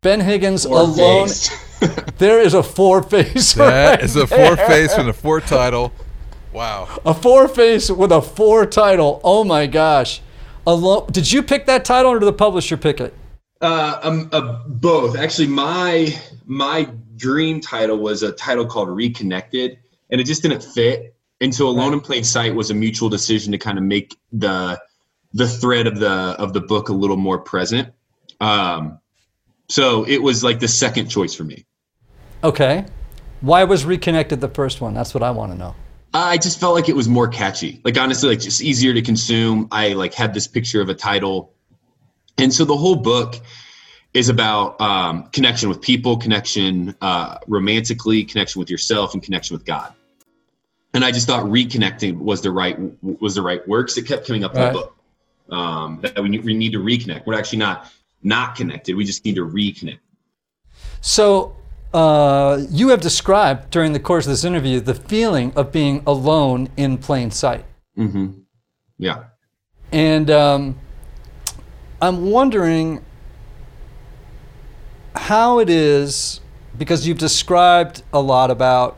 [0.00, 1.28] Ben Higgins four alone.
[2.18, 3.52] there is a four face.
[3.54, 5.92] That right is a four face and a four title.
[6.52, 6.88] Wow.
[7.06, 9.20] A four face with a four title.
[9.22, 10.20] Oh my gosh.
[10.66, 11.06] Alone.
[11.10, 13.14] Did you pick that title or did the publisher pick it?
[13.60, 15.16] Uh, um, uh, both.
[15.16, 16.14] Actually, my
[16.46, 19.78] my dream title was a title called Reconnected,
[20.10, 21.94] and it just didn't fit and so alone right.
[21.94, 24.80] in plain sight was a mutual decision to kind of make the
[25.34, 27.92] the thread of the of the book a little more present.
[28.40, 28.98] Um,
[29.68, 31.66] so it was like the second choice for me.
[32.44, 32.86] Okay.
[33.40, 34.94] Why was reconnected the first one?
[34.94, 35.74] That's what i want to know
[36.14, 37.80] i just felt like it was more catchy.
[37.84, 39.68] Like honestly like just easier to consume.
[39.72, 41.54] I like had this picture of a title.
[42.38, 43.36] And so the whole book
[44.12, 49.64] is about um, connection with people connection uh, romantically connection with yourself and connection with
[49.64, 49.94] god
[50.94, 54.26] and I just thought reconnecting was the right was the right word because it kept
[54.26, 54.96] coming up in the book.
[55.50, 57.26] Um, that we need, we need to reconnect.
[57.26, 58.96] We're actually not not connected.
[58.96, 59.98] We just need to reconnect.
[61.00, 61.56] So
[61.92, 66.68] uh, you have described during the course of this interview the feeling of being alone
[66.76, 67.64] in plain sight.
[67.98, 68.40] Mm-hmm.
[68.98, 69.24] Yeah.
[69.90, 70.78] And um,
[72.00, 73.04] I'm wondering
[75.14, 76.40] how it is
[76.78, 78.96] because you've described a lot about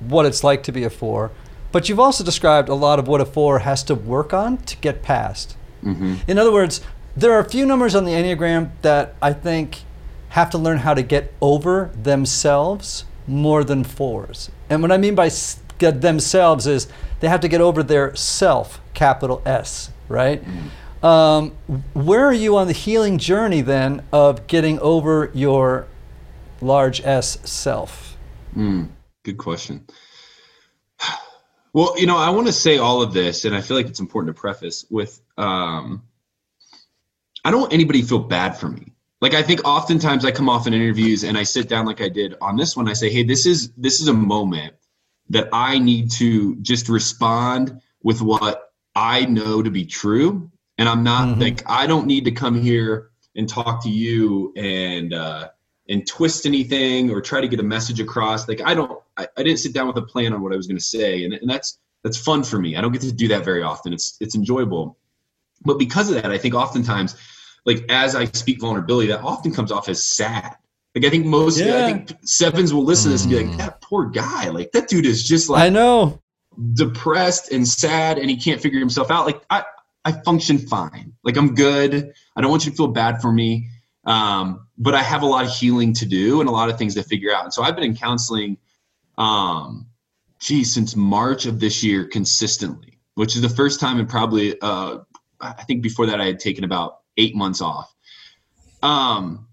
[0.00, 1.30] what it's like to be a four,
[1.72, 4.76] but you've also described a lot of what a four has to work on to
[4.78, 5.56] get past.
[5.84, 6.16] Mm-hmm.
[6.26, 6.80] In other words,
[7.16, 9.82] there are a few numbers on the Enneagram that I think
[10.30, 14.50] have to learn how to get over themselves more than fours.
[14.68, 15.30] And what I mean by
[15.78, 16.88] get themselves is
[17.20, 20.44] they have to get over their self, capital S, right?
[20.44, 21.04] Mm-hmm.
[21.04, 21.52] Um,
[21.94, 25.86] where are you on the healing journey then of getting over your
[26.60, 28.16] large S self?
[28.54, 28.88] Mm.
[29.22, 29.86] Good question.
[31.72, 34.00] Well, you know, I want to say all of this, and I feel like it's
[34.00, 36.02] important to preface with um,
[37.44, 38.92] I don't want anybody to feel bad for me.
[39.20, 42.08] Like I think oftentimes I come off in interviews and I sit down like I
[42.08, 42.88] did on this one.
[42.88, 44.74] I say, hey, this is this is a moment
[45.28, 50.50] that I need to just respond with what I know to be true.
[50.78, 51.40] And I'm not mm-hmm.
[51.40, 55.48] like I don't need to come here and talk to you and uh
[55.88, 58.48] and twist anything or try to get a message across.
[58.48, 60.66] Like I don't, I, I didn't sit down with a plan on what I was
[60.66, 62.76] going to say, and, and that's that's fun for me.
[62.76, 63.92] I don't get to do that very often.
[63.92, 64.98] It's it's enjoyable,
[65.64, 67.16] but because of that, I think oftentimes
[67.66, 70.56] like as I speak vulnerability, that often comes off as sad.
[70.94, 71.86] Like I think most, yeah.
[71.86, 74.88] I think sevens will listen to this and be like, that poor guy, like that
[74.88, 76.20] dude is just like I know
[76.74, 79.26] depressed and sad, and he can't figure himself out.
[79.26, 79.64] Like I,
[80.04, 81.12] I function fine.
[81.22, 82.12] Like I'm good.
[82.36, 83.68] I don't want you to feel bad for me.
[84.04, 86.94] Um, but I have a lot of healing to do and a lot of things
[86.94, 87.44] to figure out.
[87.44, 88.56] And so I've been in counseling,
[89.20, 89.86] um,
[90.40, 94.98] geez, since March of this year consistently, which is the first time in probably, uh,
[95.38, 97.94] I think before that I had taken about eight months off.
[98.82, 99.48] Um,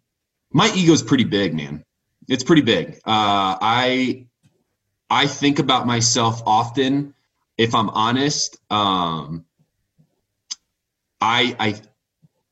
[0.53, 1.83] my ego is pretty big, man.
[2.29, 2.95] It's pretty big.
[3.05, 4.27] Uh, I,
[5.09, 7.13] I think about myself often.
[7.57, 9.45] If I'm honest, um,
[11.19, 11.81] I, I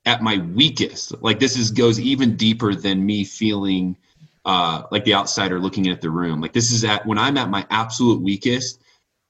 [0.05, 3.97] at my weakest, like this is goes even deeper than me feeling
[4.45, 6.39] uh, like the outsider looking at the room.
[6.39, 8.81] Like this is at when I'm at my absolute weakest,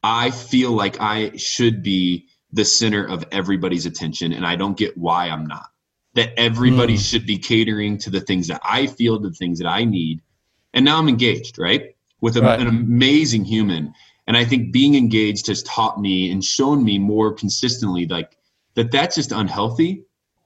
[0.03, 4.97] I feel like I should be the center of everybody's attention, and I don't get
[4.97, 5.67] why I'm not.
[6.13, 7.09] That everybody mm.
[7.09, 10.21] should be catering to the things that I feel, the things that I need.
[10.73, 12.59] And now I'm engaged, right, with a, right.
[12.59, 13.93] an amazing human.
[14.27, 18.37] And I think being engaged has taught me and shown me more consistently, like
[18.75, 20.05] that that's just unhealthy.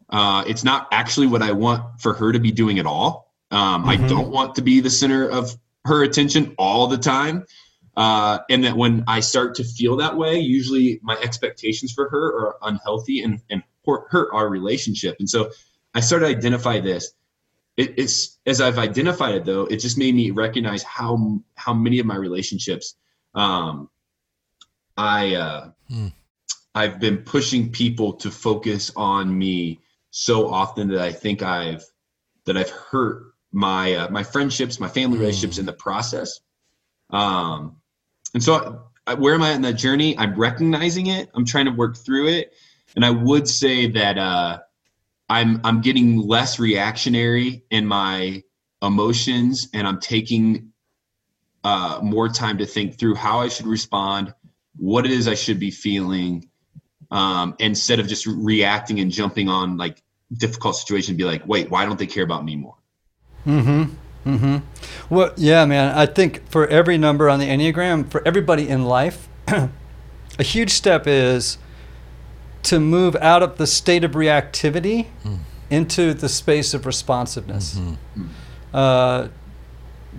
[0.10, 3.29] Uh, it's not actually what I want for her to be doing at all.
[3.52, 3.90] Um, mm-hmm.
[3.90, 7.46] I don't want to be the center of her attention all the time.
[7.98, 12.28] Uh, and that when I start to feel that way, usually my expectations for her
[12.28, 15.18] are unhealthy and, and hurt our relationship.
[15.20, 15.52] And so
[15.94, 17.12] I started to identify this.
[17.76, 22.00] It, it's as I've identified it though, it just made me recognize how how many
[22.00, 22.96] of my relationships
[23.36, 23.90] um,
[24.98, 26.12] I uh, mm.
[26.76, 29.80] I've been pushing people to focus on me
[30.12, 31.84] so often that I think I've
[32.46, 36.40] that I've hurt my uh, my friendships, my family relationships in the process.
[37.10, 37.78] Um,
[38.34, 40.18] and so, I, where am I in that journey?
[40.18, 41.30] I'm recognizing it.
[41.34, 42.54] I'm trying to work through it,
[42.96, 44.60] and I would say that uh,
[45.30, 48.44] I'm I'm getting less reactionary in my
[48.82, 50.72] emotions, and I'm taking
[51.64, 54.34] uh, more time to think through how I should respond,
[54.78, 56.50] what it is I should be feeling,
[57.12, 61.12] um, instead of just reacting and jumping on like difficult situation.
[61.12, 62.79] And be like, wait, why don't they care about me more?
[63.44, 63.84] Hmm.
[64.26, 64.58] Mm hmm.
[65.14, 65.98] Well, yeah, man.
[65.98, 71.08] I think for every number on the enneagram, for everybody in life, a huge step
[71.08, 71.58] is
[72.64, 75.40] to move out of the state of reactivity mm.
[75.70, 77.76] into the space of responsiveness.
[77.76, 78.28] Mm-hmm.
[78.74, 79.30] Uh,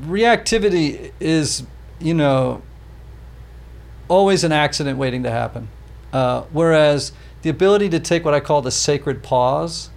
[0.01, 1.65] reactivity is,
[2.01, 2.63] you know,
[4.09, 5.69] always an accident waiting to happen.
[6.13, 9.91] Uh, whereas the ability to take what I call the sacred pause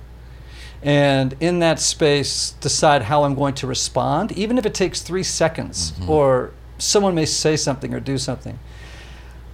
[0.84, 5.24] and in that space decide how I'm going to respond, even if it takes three
[5.24, 6.10] seconds mm-hmm.
[6.10, 8.60] or someone may say something or do something.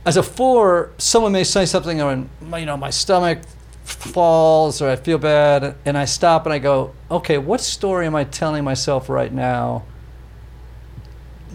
[0.05, 3.39] As a four, someone may say something and you know my stomach
[3.83, 8.15] falls or I feel bad and I stop and I go, okay, what story am
[8.15, 9.83] I telling myself right now?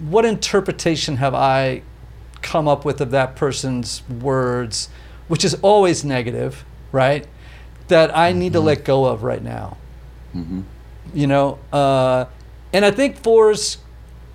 [0.09, 1.83] What interpretation have I
[2.43, 4.89] come up with of that person's words,
[5.27, 7.27] which is always negative, right?
[7.89, 8.53] That I need mm-hmm.
[8.55, 9.77] to let go of right now.
[10.35, 10.63] Mm-hmm.
[11.13, 12.27] You know, uh,
[12.73, 13.79] and I think fours,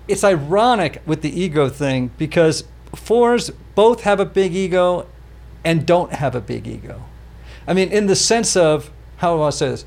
[0.08, 5.06] it's ironic with the ego thing because fours both have a big ego
[5.64, 7.02] and don't have a big ego.
[7.66, 9.84] I mean, in the sense of, how do I say this?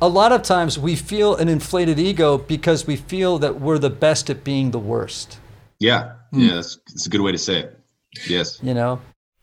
[0.00, 3.90] A lot of times we feel an inflated ego because we feel that we're the
[3.90, 5.38] best at being the worst.
[5.78, 6.12] Yeah.
[6.32, 6.48] Mm.
[6.48, 6.54] Yeah.
[6.54, 7.80] That's, that's a good way to say it.
[8.28, 8.60] Yes.
[8.62, 9.00] You know?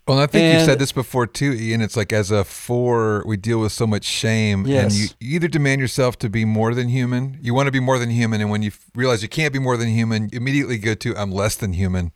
[0.07, 1.81] Well, I think and, you've said this before too, Ian.
[1.81, 4.83] It's like as a four, we deal with so much shame, yes.
[4.83, 7.37] and you, you either demand yourself to be more than human.
[7.41, 9.77] You want to be more than human, and when you realize you can't be more
[9.77, 12.11] than human, you immediately go to I'm less than human,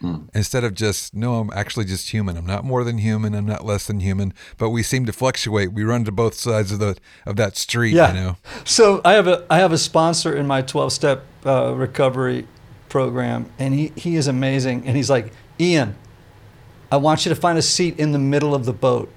[0.00, 0.26] mm.
[0.34, 2.38] instead of just no, I'm actually just human.
[2.38, 3.34] I'm not more than human.
[3.34, 4.32] I'm not less than human.
[4.56, 5.74] But we seem to fluctuate.
[5.74, 7.92] We run to both sides of the of that street.
[7.92, 8.08] Yeah.
[8.08, 8.36] You know.
[8.64, 12.46] So I have a I have a sponsor in my 12 step uh, recovery
[12.88, 14.86] program, and he he is amazing.
[14.86, 15.94] And he's like, Ian,
[16.90, 19.12] I want you to find a seat in the middle of the boat.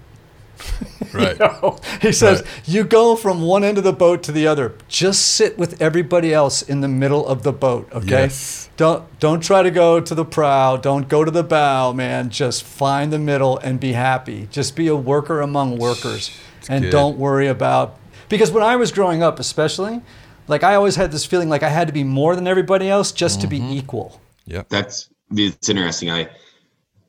[1.13, 1.33] Right.
[1.39, 1.77] you know?
[2.01, 2.49] He says, right.
[2.65, 4.75] you go from one end of the boat to the other.
[4.87, 8.23] Just sit with everybody else in the middle of the boat, okay?
[8.23, 8.69] Yes.
[8.77, 12.29] Don't don't try to go to the prow, don't go to the bow, man.
[12.29, 14.47] Just find the middle and be happy.
[14.51, 16.31] Just be a worker among workers.
[16.59, 16.91] It's and good.
[16.91, 17.99] don't worry about
[18.29, 20.01] because when I was growing up especially,
[20.47, 23.11] like I always had this feeling like I had to be more than everybody else
[23.11, 23.41] just mm-hmm.
[23.41, 23.73] to be mm-hmm.
[23.73, 24.21] equal.
[24.45, 24.63] Yeah.
[24.69, 26.09] That's it's interesting.
[26.09, 26.29] I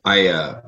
[0.05, 0.61] I uh,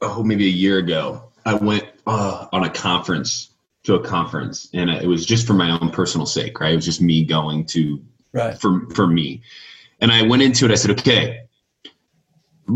[0.00, 3.50] oh maybe a year ago I went uh, on a conference
[3.84, 6.72] to a conference, and it was just for my own personal sake, right?
[6.72, 9.42] It was just me going to right for for me,
[10.00, 10.70] and I went into it.
[10.70, 11.42] I said, okay.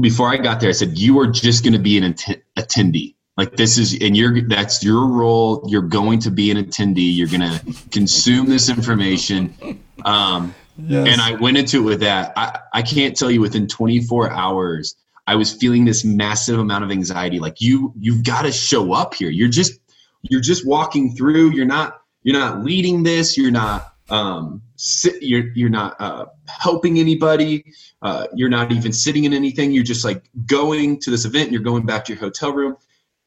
[0.01, 3.15] Before I got there, I said, you are just going to be an att- attendee.
[3.37, 5.65] Like this is, and you're that's your role.
[5.69, 7.15] You're going to be an attendee.
[7.17, 9.81] You're going to consume this information.
[10.05, 11.09] Um, yes.
[11.09, 12.33] And I went into it with that.
[12.37, 14.97] I, I can't tell you within 24 hours,
[15.27, 17.39] I was feeling this massive amount of anxiety.
[17.39, 19.31] Like you, you've got to show up here.
[19.31, 19.81] You're just,
[20.23, 21.53] you're just walking through.
[21.53, 23.37] You're not, you're not leading this.
[23.37, 27.65] You're not, um, sit, you're, you're not uh, helping anybody.
[28.03, 29.73] Uh, you're not even sitting in anything.
[29.73, 31.45] You're just like going to this event.
[31.45, 32.77] And you're going back to your hotel room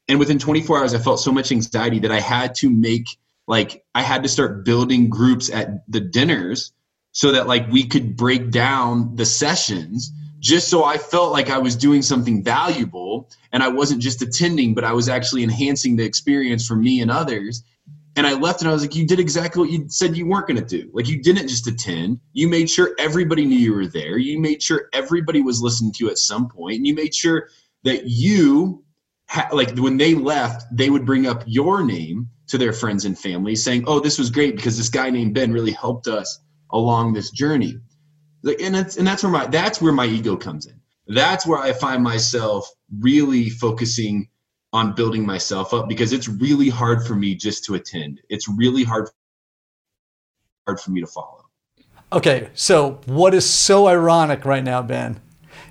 [0.08, 3.84] and within 24 hours i felt so much anxiety that i had to make like
[3.94, 6.72] i had to start building groups at the dinners
[7.12, 11.58] so that like we could break down the sessions just so i felt like i
[11.58, 16.04] was doing something valuable and i wasn't just attending but i was actually enhancing the
[16.04, 17.64] experience for me and others
[18.16, 20.46] and i left and i was like you did exactly what you said you weren't
[20.46, 23.86] going to do like you didn't just attend you made sure everybody knew you were
[23.86, 26.76] there you made sure everybody was listening to you at some point.
[26.76, 27.48] and you made sure
[27.84, 28.84] that you
[29.28, 33.18] ha- like when they left, they would bring up your name to their friends and
[33.18, 37.12] family, saying, "Oh, this was great because this guy named Ben really helped us along
[37.12, 37.78] this journey."
[38.42, 40.80] Like, and that's and that's where my that's where my ego comes in.
[41.06, 42.68] That's where I find myself
[43.00, 44.28] really focusing
[44.72, 48.20] on building myself up because it's really hard for me just to attend.
[48.28, 49.08] It's really hard
[50.66, 51.46] hard for me to follow.
[52.12, 55.20] Okay, so what is so ironic right now, Ben,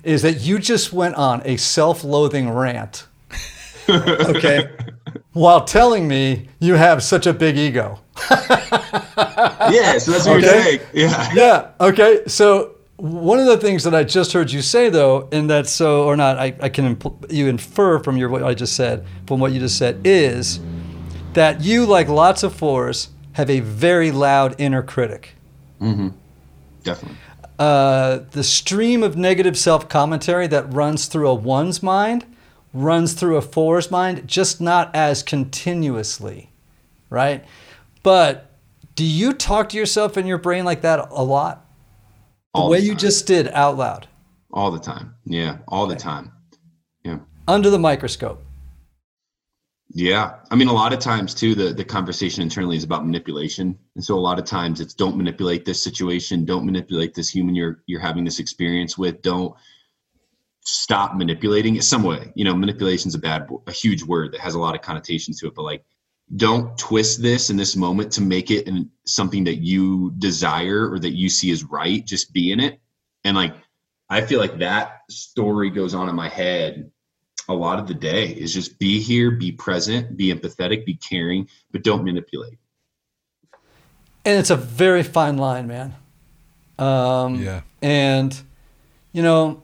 [0.04, 3.08] is that you just went on a self-loathing rant
[3.90, 4.70] okay.
[5.32, 8.00] While telling me you have such a big ego.
[8.30, 10.40] yeah, so that's what okay?
[10.42, 10.80] you're saying.
[10.92, 11.32] Yeah.
[11.34, 11.70] Yeah.
[11.80, 12.22] Okay.
[12.26, 16.04] So one of the things that I just heard you say, though, and that's so
[16.04, 19.38] or not, I, I can impl- you infer from your what I just said, from
[19.38, 20.60] what you just said, is
[21.34, 25.36] that you, like lots of fours, have a very loud inner critic.
[25.80, 26.08] Mm-hmm.
[26.82, 27.18] Definitely.
[27.58, 32.24] Uh, the stream of negative self commentary that runs through a one's mind
[32.72, 36.50] runs through a four's mind, just not as continuously,
[37.10, 37.44] right?
[38.02, 38.50] But
[38.94, 41.64] do you talk to yourself in your brain like that a lot?
[42.54, 44.08] The way the you just did out loud.
[44.52, 45.14] All the time.
[45.24, 46.32] Yeah, all the time.
[47.04, 47.18] Yeah.
[47.46, 48.42] Under the microscope.
[49.90, 50.34] Yeah.
[50.50, 53.78] I mean, a lot of times too, the, the conversation internally is about manipulation.
[53.94, 57.54] And so a lot of times it's don't manipulate this situation, don't manipulate this human
[57.54, 59.54] you're you're having this experience with, don't
[60.68, 61.84] stop manipulating it.
[61.84, 64.74] Some way you know manipulation is a bad a huge word that has a lot
[64.74, 65.84] of connotations to it but like
[66.36, 70.98] don't twist this in this moment to make it in something that you desire or
[70.98, 72.04] that you see as right.
[72.04, 72.80] Just be in it.
[73.24, 73.54] And like
[74.10, 76.90] i feel like that story goes on in my head
[77.50, 81.48] a lot of the day is just be here be present be empathetic be caring
[81.72, 82.58] but don't manipulate.
[84.24, 85.94] And it's a very fine line man.
[86.78, 87.62] Um, yeah.
[87.82, 88.38] and
[89.12, 89.62] you know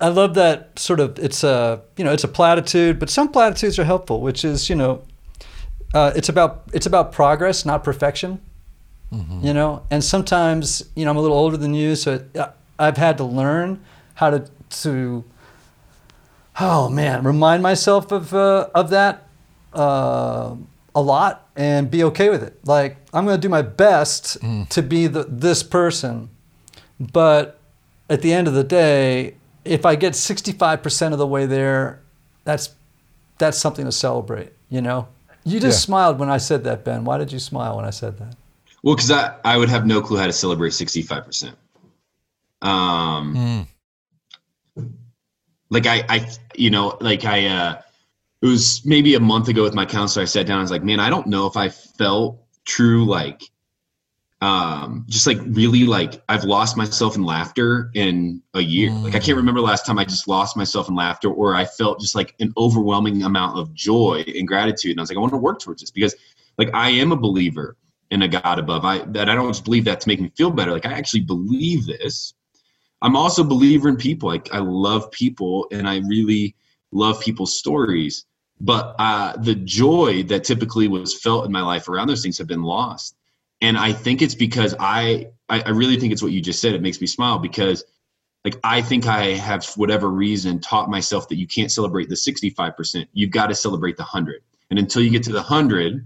[0.00, 3.78] I love that sort of it's a you know it's a platitude, but some platitudes
[3.78, 5.02] are helpful, which is you know
[5.94, 8.40] uh, it's about it's about progress, not perfection.
[9.12, 9.46] Mm-hmm.
[9.46, 12.38] You know, and sometimes you know I'm a little older than you, so it,
[12.78, 13.82] I've had to learn
[14.14, 14.46] how to
[14.82, 15.24] to
[16.60, 19.28] oh man remind myself of uh, of that
[19.72, 20.54] uh,
[20.94, 22.58] a lot and be okay with it.
[22.64, 24.68] Like I'm going to do my best mm.
[24.68, 26.28] to be the, this person,
[26.98, 27.60] but
[28.10, 29.35] at the end of the day,
[29.66, 32.00] if I get 65% of the way there,
[32.44, 32.70] that's
[33.38, 35.08] that's something to celebrate, you know?
[35.44, 35.86] You just yeah.
[35.86, 37.04] smiled when I said that, Ben.
[37.04, 38.34] Why did you smile when I said that?
[38.82, 41.52] Well, because I, I would have no clue how to celebrate 65%.
[42.62, 43.66] Um,
[44.76, 44.86] mm.
[45.70, 47.82] Like, I, I, you know, like I, uh,
[48.42, 50.22] it was maybe a month ago with my counselor.
[50.22, 50.58] I sat down.
[50.58, 53.42] I was like, man, I don't know if I felt true, like,
[54.42, 58.90] um just like really like i've lost myself in laughter in a year.
[58.90, 59.04] Mm.
[59.04, 62.00] like i can't remember last time i just lost myself in laughter or i felt
[62.00, 64.90] just like an overwhelming amount of joy and gratitude.
[64.90, 66.14] And i was like i want to work towards this because
[66.58, 67.76] like i am a believer
[68.10, 68.84] in a god above.
[68.84, 70.72] I that i don't just believe that to make me feel better.
[70.72, 72.34] Like i actually believe this.
[73.02, 74.28] I'm also a believer in people.
[74.28, 76.54] Like i love people and i really
[76.92, 78.26] love people's stories.
[78.60, 82.46] But uh the joy that typically was felt in my life around those things have
[82.46, 83.15] been lost
[83.66, 86.74] and i think it's because I, I i really think it's what you just said.
[86.74, 87.84] It makes me smile because
[88.44, 93.08] like i think i have whatever reason taught myself that you can't celebrate the 65%
[93.12, 96.04] you've got to celebrate the 100 and until you get to the 100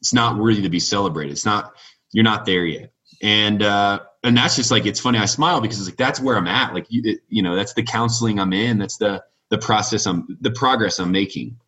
[0.00, 1.32] it's not worthy to be celebrated.
[1.32, 1.74] It's not
[2.12, 2.92] you're not there yet.
[3.22, 5.18] And uh and that's just like it's funny.
[5.18, 6.74] I smile because it's like that's where i'm at.
[6.74, 8.78] Like you it, you know that's the counseling i'm in.
[8.78, 11.58] That's the the process i'm the progress i'm making.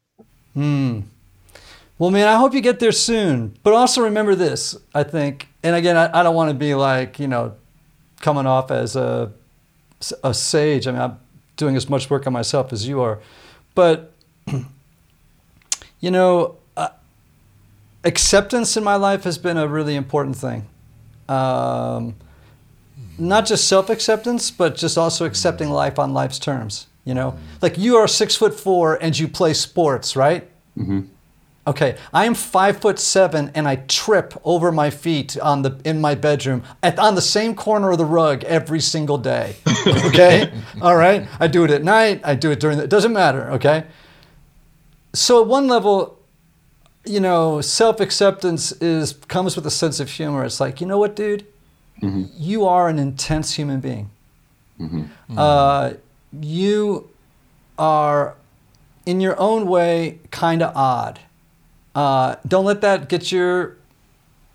[0.55, 1.01] Hmm
[1.99, 3.57] well, man, I hope you get there soon.
[3.63, 7.19] But also remember this, I think, and again, I, I don't want to be like,
[7.19, 7.55] you know,
[8.21, 9.33] coming off as a,
[10.23, 10.87] a sage.
[10.87, 11.19] I mean, I'm
[11.57, 13.21] doing as much work on myself as you are.
[13.75, 14.13] But
[16.01, 16.91] You know, uh,
[18.05, 20.67] acceptance in my life has been a really important thing.
[21.29, 22.15] Um,
[23.19, 26.87] not just self acceptance, but just also accepting life on life's terms.
[27.05, 30.49] You know, like you are six foot four and you play sports, right?
[30.77, 31.01] Mm-hmm.
[31.69, 36.01] Okay, I am five foot seven and I trip over my feet on the in
[36.01, 39.57] my bedroom at, on the same corner of the rug every single day.
[40.09, 40.53] Okay,
[40.83, 41.27] all right.
[41.41, 42.21] I do it at night.
[42.25, 42.85] I do it during the.
[42.85, 43.51] It doesn't matter.
[43.53, 43.85] Okay.
[45.15, 46.19] So at one level,
[47.05, 50.45] you know, self acceptance is comes with a sense of humor.
[50.45, 51.47] It's like, you know what, dude,
[52.03, 52.25] mm-hmm.
[52.37, 54.11] you are an intense human being.
[54.81, 55.39] Mm-hmm.
[55.39, 55.93] Uh,
[56.41, 57.11] you
[57.79, 58.35] are,
[59.07, 61.21] in your own way, kind of odd.
[61.99, 63.77] Uh, don't let that get your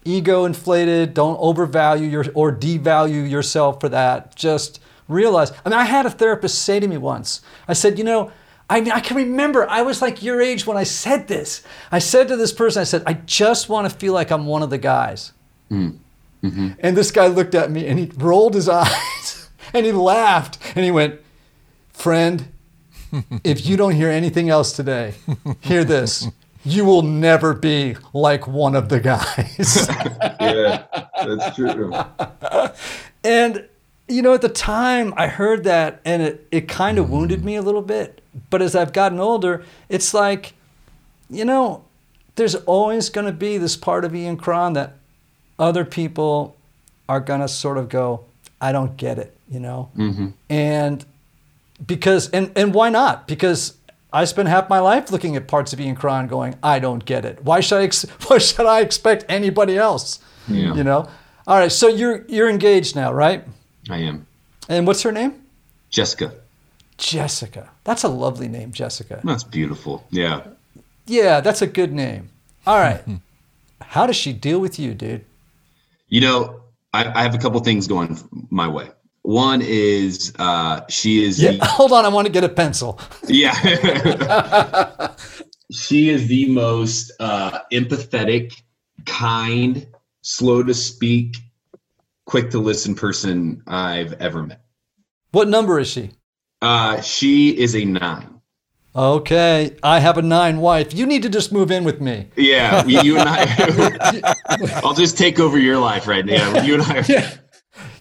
[0.05, 1.13] ego inflated.
[1.13, 4.33] Don't overvalue your or devalue yourself for that.
[4.33, 4.79] Just
[5.09, 5.51] realize.
[5.65, 7.41] I mean, I had a therapist say to me once.
[7.67, 8.31] I said, you know.
[8.69, 11.63] I mean, I can remember I was like your age when I said this.
[11.91, 14.63] I said to this person, I said, I just want to feel like I'm one
[14.63, 15.33] of the guys.
[15.69, 15.97] Mm.
[16.41, 16.69] Mm-hmm.
[16.79, 20.85] And this guy looked at me and he rolled his eyes and he laughed and
[20.85, 21.19] he went,
[21.91, 22.47] Friend,
[23.43, 25.15] if you don't hear anything else today,
[25.59, 26.29] hear this.
[26.66, 29.88] You will never be like one of the guys.
[30.39, 30.86] yeah,
[31.16, 31.93] that's true.
[33.24, 33.68] And,
[34.07, 37.55] you know, at the time I heard that and it, it kind of wounded me
[37.55, 38.22] a little bit.
[38.49, 40.53] But as I've gotten older, it's like,
[41.30, 41.84] you know,
[42.36, 44.95] there's always going to be this part of Ian Cron that
[45.59, 46.55] other people
[47.07, 48.26] are going to sort of go,
[48.59, 49.91] I don't get it, you know?
[49.95, 50.30] Mm-hmm.
[50.49, 51.05] And
[51.86, 53.28] because, and, and why not?
[53.28, 53.78] Because
[54.14, 57.26] I spent half my life looking at parts of Ian Cron going, I don't get
[57.26, 57.43] it.
[57.43, 60.20] Why should I, ex- why should I expect anybody else?
[60.47, 60.74] Yeah.
[60.76, 61.09] You know?
[61.47, 61.72] All right.
[61.72, 63.43] So you're, you're engaged now, right?
[63.89, 64.28] I am.
[64.70, 65.43] And what's her name?
[65.89, 66.34] Jessica.
[66.97, 67.70] Jessica.
[67.84, 69.20] That's a lovely name, Jessica.
[69.24, 70.05] That's beautiful.
[70.11, 70.43] Yeah.
[71.05, 72.30] Yeah, that's a good name.
[72.66, 73.03] All right.
[73.82, 75.26] How does she deal with you, dude?
[76.07, 76.61] You know,
[76.93, 78.18] I, I have a couple things going
[78.49, 78.89] my way.
[79.24, 81.41] One is uh, she is.
[81.41, 82.99] Yeah, the, hold on, I want to get a pencil.
[83.28, 83.53] Yeah.
[85.71, 88.61] she is the most uh, empathetic,
[89.05, 89.88] kind,
[90.21, 91.38] slow to speak,
[92.26, 94.61] quick to listen person I've ever met.
[95.32, 96.11] What number is she?
[96.61, 98.41] Uh, she is a nine.
[98.95, 100.93] Okay, I have a nine wife.
[100.93, 102.28] You need to just move in with me.
[102.36, 104.34] Yeah, you and I.
[104.84, 106.61] I'll just take over your life right now.
[106.61, 107.39] You and I.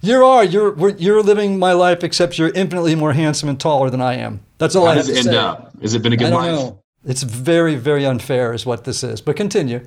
[0.03, 0.45] You are.
[0.45, 0.91] You're.
[0.91, 4.41] You're living my life, except you're infinitely more handsome and taller than I am.
[4.59, 5.29] That's all How I have does to say.
[5.31, 5.81] end up?
[5.81, 6.53] Has it been a good I don't life?
[6.53, 6.83] Know.
[7.05, 9.21] It's very, very unfair, is what this is.
[9.21, 9.87] But continue.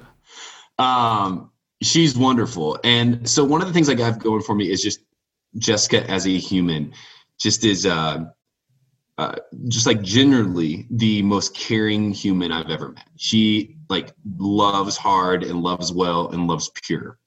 [0.80, 1.52] Um,
[1.84, 5.02] she's wonderful, and so one of the things I have going for me is just
[5.58, 6.94] Jessica as a human,
[7.40, 7.86] just is.
[7.86, 8.26] Uh,
[9.18, 9.36] uh,
[9.70, 13.08] just like generally the most caring human I've ever met.
[13.16, 17.18] She like loves hard and loves well and loves pure.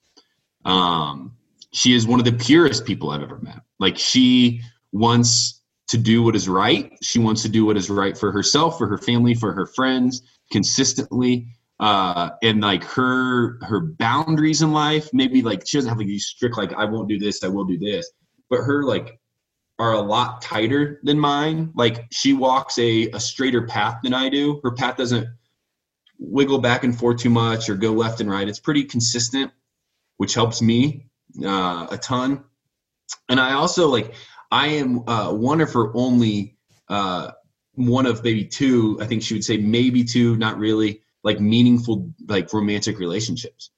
[0.65, 1.35] Um,
[1.71, 3.61] she is one of the purest people I've ever met.
[3.79, 4.61] Like she
[4.91, 6.91] wants to do what is right.
[7.01, 10.21] She wants to do what is right for herself, for her family, for her friends,
[10.51, 11.47] consistently.
[11.79, 16.25] Uh, and like her her boundaries in life, maybe like she doesn't have like these
[16.25, 18.11] strict like I won't do this, I will do this.
[18.49, 19.19] But her like
[19.79, 21.71] are a lot tighter than mine.
[21.73, 24.59] Like she walks a, a straighter path than I do.
[24.61, 25.25] Her path doesn't
[26.19, 28.47] wiggle back and forth too much or go left and right.
[28.47, 29.51] It's pretty consistent,
[30.17, 31.08] which helps me
[31.43, 32.43] uh, a ton.
[33.27, 34.13] And I also like
[34.51, 36.57] I am uh, one of her only
[36.87, 37.31] uh,
[37.73, 38.97] one of maybe two.
[39.01, 43.71] I think she would say maybe two, not really like meaningful like romantic relationships.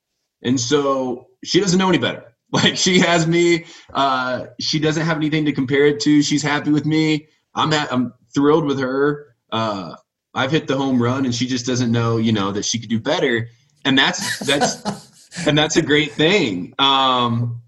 [0.43, 2.26] And so she doesn't know any better.
[2.54, 3.64] Like she has me.
[3.93, 6.22] Uh, she doesn't have anything to compare it to.
[6.22, 7.30] She's happy with me.
[7.56, 9.38] I'm ha- I'm thrilled with her.
[9.54, 9.95] Uh,
[10.34, 12.89] I've hit the home run, and she just doesn't know, you know, that she could
[12.89, 13.47] do better.
[13.86, 14.82] And that's that's
[15.46, 16.74] and that's a great thing.
[16.80, 17.62] Um,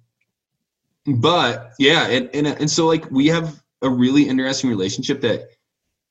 [1.05, 5.41] but yeah, and, and and so like we have a really interesting relationship that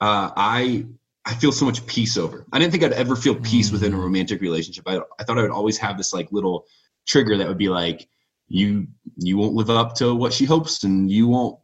[0.00, 0.86] uh, I
[1.24, 2.44] I feel so much peace over.
[2.52, 4.02] I didn't think I'd ever feel peace within a mm.
[4.02, 4.84] romantic relationship.
[4.86, 6.66] I I thought I would always have this like little
[7.06, 8.08] trigger that would be like
[8.48, 8.86] you
[9.16, 11.58] you won't live up to what she hopes and you won't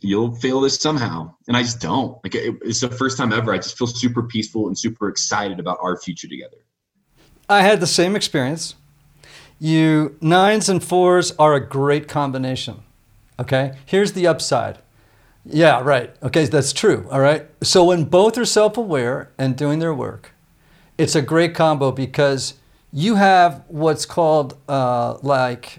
[0.00, 3.52] you'll fail this somehow and i just don't like it, it's the first time ever
[3.52, 6.56] i just feel super peaceful and super excited about our future together
[7.48, 8.74] i had the same experience
[9.62, 12.82] you nines and fours are a great combination
[13.38, 14.78] okay here's the upside
[15.44, 19.94] yeah right okay that's true all right so when both are self-aware and doing their
[19.94, 20.32] work
[20.98, 22.54] it's a great combo because
[22.92, 25.78] you have what's called uh, like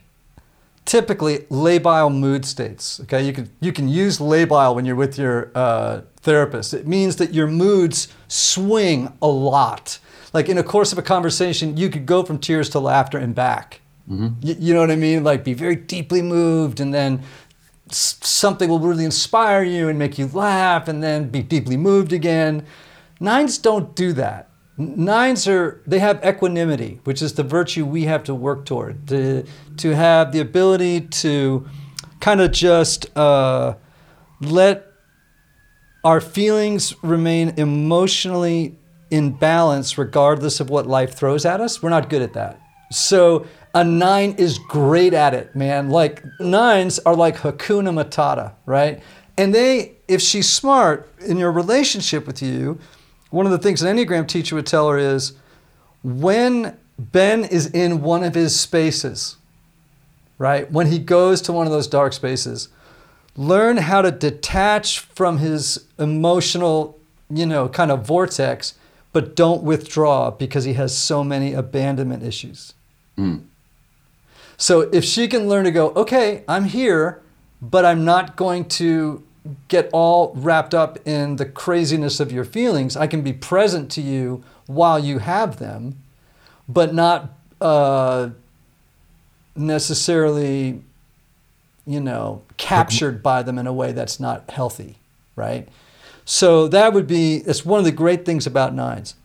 [0.85, 2.99] typically labile mood states.
[3.01, 6.73] Okay, you can you can use labile when you're with your uh, therapist.
[6.73, 9.99] It means that your moods swing a lot.
[10.33, 13.35] Like in a course of a conversation, you could go from tears to laughter and
[13.35, 13.81] back.
[14.09, 14.41] Mm-hmm.
[14.41, 15.23] Y- you know what I mean?
[15.23, 17.21] Like be very deeply moved, and then
[17.89, 22.65] something will really inspire you and make you laugh, and then be deeply moved again.
[23.19, 24.49] Nines don't do that.
[24.77, 29.07] Nines are they have equanimity, which is the virtue we have to work toward.
[29.09, 29.45] To
[29.77, 31.67] to have the ability to
[32.19, 33.75] kind of just uh,
[34.41, 34.87] let
[36.03, 38.77] our feelings remain emotionally
[39.13, 41.83] in balance regardless of what life throws at us.
[41.83, 42.59] We're not good at that.
[42.91, 43.45] So
[43.75, 45.91] a nine is great at it, man.
[45.91, 49.03] Like nines are like Hakuna Matata, right?
[49.37, 52.79] And they, if she's smart in your relationship with you,
[53.29, 55.33] one of the things an Enneagram teacher would tell her is
[56.03, 59.37] when Ben is in one of his spaces,
[60.39, 60.71] right?
[60.71, 62.69] When he goes to one of those dark spaces,
[63.37, 66.99] learn how to detach from his emotional,
[67.29, 68.73] you know, kind of vortex,
[69.13, 72.73] but don't withdraw because he has so many abandonment issues.
[73.17, 73.45] Mm.
[74.57, 77.21] So if she can learn to go, okay, I'm here,
[77.61, 79.23] but I'm not going to
[79.67, 82.95] get all wrapped up in the craziness of your feelings.
[82.95, 86.01] I can be present to you while you have them,
[86.67, 88.29] but not uh,
[89.55, 90.81] necessarily,
[91.85, 94.97] you know, captured by them in a way that's not healthy,
[95.35, 95.67] right?
[96.25, 99.15] So that would be, that's one of the great things about nines.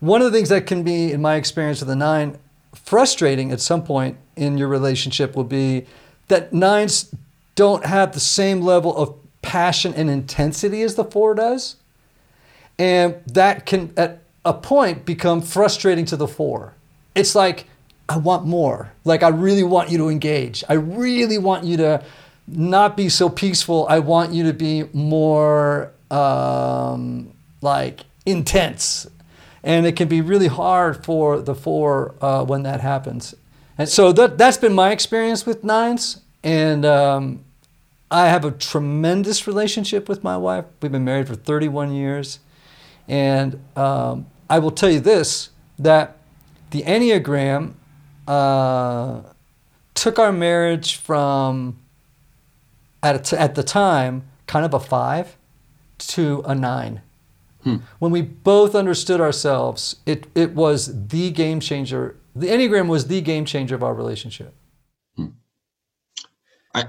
[0.00, 2.38] One of the things that can be, in my experience with a nine,
[2.74, 5.86] frustrating at some point in your relationship will be
[6.28, 7.14] that nines
[7.54, 11.76] don't have the same level of passion and intensity as the four does.
[12.78, 16.74] And that can, at a point, become frustrating to the four.
[17.14, 17.66] It's like,
[18.08, 18.92] I want more.
[19.04, 20.64] Like, I really want you to engage.
[20.68, 22.04] I really want you to
[22.48, 23.86] not be so peaceful.
[23.88, 27.32] I want you to be more um,
[27.62, 29.08] like intense.
[29.64, 33.34] And it can be really hard for the four uh, when that happens.
[33.78, 36.20] And so that, that's been my experience with nines.
[36.44, 37.44] And um,
[38.10, 40.66] I have a tremendous relationship with my wife.
[40.80, 42.40] We've been married for 31 years.
[43.08, 46.18] And um, I will tell you this that
[46.70, 47.74] the Enneagram
[48.28, 49.20] uh,
[49.94, 51.78] took our marriage from,
[53.02, 55.36] at, at the time, kind of a five
[56.08, 57.02] to a nine.
[57.62, 57.76] Hmm.
[57.98, 62.16] When we both understood ourselves, it, it was the game changer.
[62.34, 64.54] The Enneagram was the game changer of our relationship.
[65.16, 65.26] Hmm.
[66.74, 66.84] I,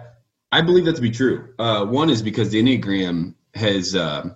[0.52, 1.54] I believe that to be true.
[1.60, 4.30] Uh, one is because the Enneagram has, uh,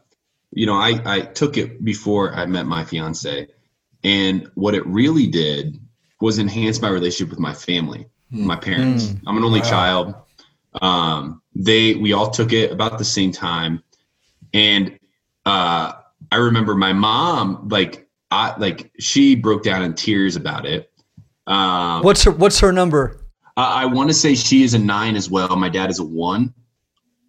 [0.52, 3.48] you know, I, I took it before I met my fiance.
[4.04, 5.80] And what it really did
[6.22, 8.46] was enhance my relationship with my family, mm.
[8.46, 9.06] my parents.
[9.06, 9.22] Mm.
[9.26, 9.70] I'm an only wow.
[9.70, 10.16] child.
[10.82, 13.84] Um, they, we all took it about the same time.
[14.54, 14.98] And
[15.46, 15.94] uh,
[16.32, 20.92] I remember my mom, like, I, like she broke down in tears about it.
[21.46, 23.22] Um, what's her, what's her number?
[23.56, 25.56] I want to say she is a nine as well.
[25.56, 26.54] My dad is a one.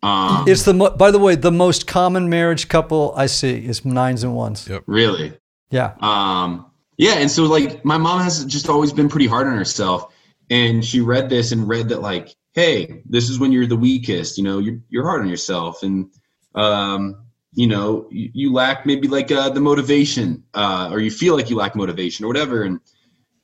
[0.02, 4.22] Um, it's the by the way the most common marriage couple I see is nines
[4.22, 4.68] and ones.
[4.68, 4.84] Yep.
[4.86, 5.32] Really?
[5.70, 5.94] Yeah.
[6.00, 6.70] Um.
[6.98, 10.12] Yeah, and so like my mom has just always been pretty hard on herself,
[10.50, 14.36] and she read this and read that like, hey, this is when you're the weakest.
[14.36, 16.10] You know, you're you're hard on yourself, and
[16.54, 17.24] um,
[17.54, 21.50] you know, you, you lack maybe like uh, the motivation, uh, or you feel like
[21.50, 22.80] you lack motivation or whatever, and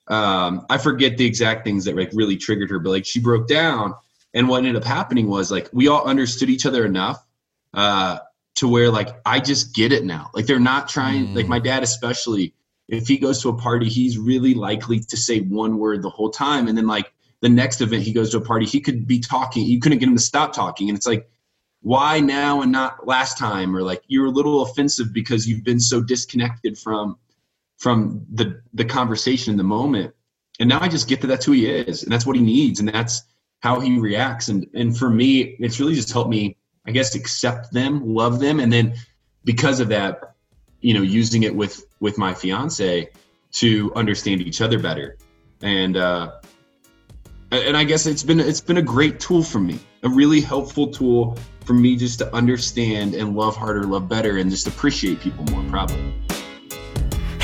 [0.09, 3.49] um, I forget the exact things that like really triggered her, but like she broke
[3.49, 3.95] down.
[4.35, 7.25] And what ended up happening was like we all understood each other enough
[7.73, 8.19] uh,
[8.57, 10.31] to where like I just get it now.
[10.35, 11.29] Like they're not trying.
[11.29, 11.37] Mm.
[11.37, 12.55] Like my dad especially,
[12.89, 16.31] if he goes to a party, he's really likely to say one word the whole
[16.31, 19.21] time, and then like the next event he goes to a party, he could be
[19.21, 19.67] talking.
[19.67, 21.29] You couldn't get him to stop talking, and it's like
[21.85, 23.77] why now and not last time?
[23.77, 27.19] Or like you're a little offensive because you've been so disconnected from
[27.77, 30.15] from the the conversation in the moment.
[30.59, 32.81] And now i just get that that's who he is and that's what he needs
[32.81, 33.23] and that's
[33.61, 34.49] how he reacts.
[34.49, 36.57] And and for me it's really just helped me
[36.87, 38.95] i guess accept them love them and then
[39.45, 40.37] because of that
[40.81, 43.11] you know using it with with my fiance
[43.53, 45.19] to understand each other better.
[45.61, 46.33] And uh
[47.63, 50.87] and i guess it's been it's been a great tool for me a really helpful
[50.89, 55.45] tool for me just to understand and love harder love better and just appreciate people
[55.47, 56.15] more probably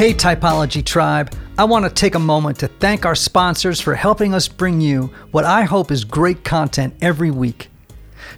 [0.01, 4.33] Hey, Typology Tribe, I want to take a moment to thank our sponsors for helping
[4.33, 7.69] us bring you what I hope is great content every week.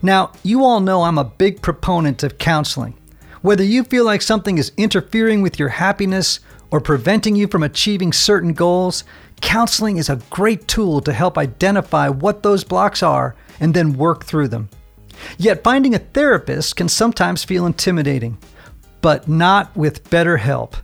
[0.02, 2.94] Now, you all know I'm a big proponent of counseling.
[3.42, 6.40] Whether you feel like something is interfering with your happiness
[6.72, 9.04] or preventing you from achieving certain goals,
[9.42, 14.24] counseling is a great tool to help identify what those blocks are and then work
[14.24, 14.70] through them.
[15.36, 18.38] Yet finding a therapist can sometimes feel intimidating,
[19.02, 20.74] but not with BetterHelp.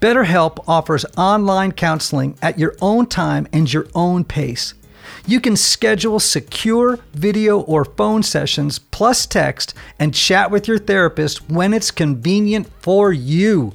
[0.00, 4.74] BetterHelp offers online counseling at your own time and your own pace.
[5.26, 11.48] You can schedule secure video or phone sessions plus text and chat with your therapist
[11.50, 13.72] when it's convenient for you.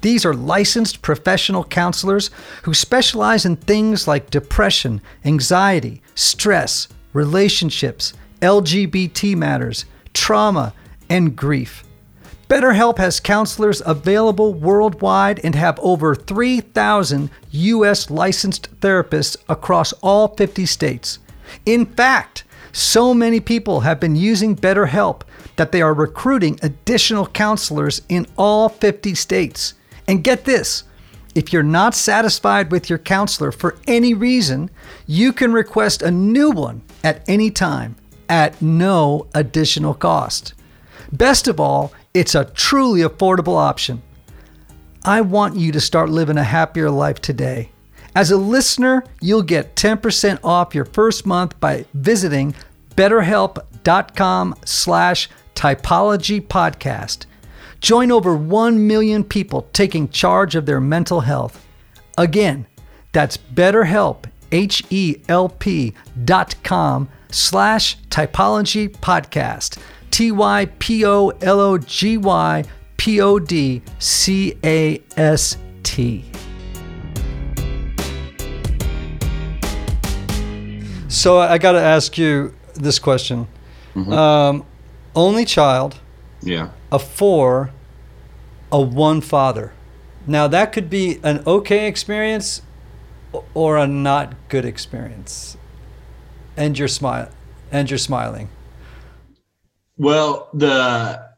[0.00, 2.30] These are licensed professional counselors
[2.62, 9.84] who specialize in things like depression, anxiety, stress, relationships, LGBT matters,
[10.14, 10.72] trauma,
[11.10, 11.84] and grief.
[12.48, 18.10] BetterHelp has counselors available worldwide and have over 3,000 U.S.
[18.10, 21.18] licensed therapists across all 50 states.
[21.66, 25.22] In fact, so many people have been using BetterHelp
[25.56, 29.74] that they are recruiting additional counselors in all 50 states.
[30.08, 30.84] And get this
[31.34, 34.70] if you're not satisfied with your counselor for any reason,
[35.06, 37.94] you can request a new one at any time
[38.28, 40.54] at no additional cost.
[41.12, 44.02] Best of all, it's a truly affordable option.
[45.04, 47.70] I want you to start living a happier life today.
[48.14, 52.54] As a listener, you'll get 10% off your first month by visiting
[52.96, 57.26] betterhelp.com slash typology podcast.
[57.80, 61.64] Join over 1 million people taking charge of their mental health.
[62.16, 62.66] Again,
[63.12, 69.78] that's betterhelp, H-E-L-P dot com slash typology podcast.
[70.10, 72.64] T Y P O L O G Y
[72.96, 76.24] P O D C A S T.
[81.08, 83.46] So I got to ask you this question.
[83.94, 84.12] Mm-hmm.
[84.12, 84.64] Um,
[85.14, 85.98] only child.
[86.42, 86.70] Yeah.
[86.90, 87.70] A four,
[88.72, 89.72] a one father.
[90.26, 92.62] Now that could be an okay experience
[93.54, 95.56] or a not good experience.
[96.56, 97.30] And you're smile
[97.70, 98.48] and you're smiling.
[99.96, 101.28] Well, the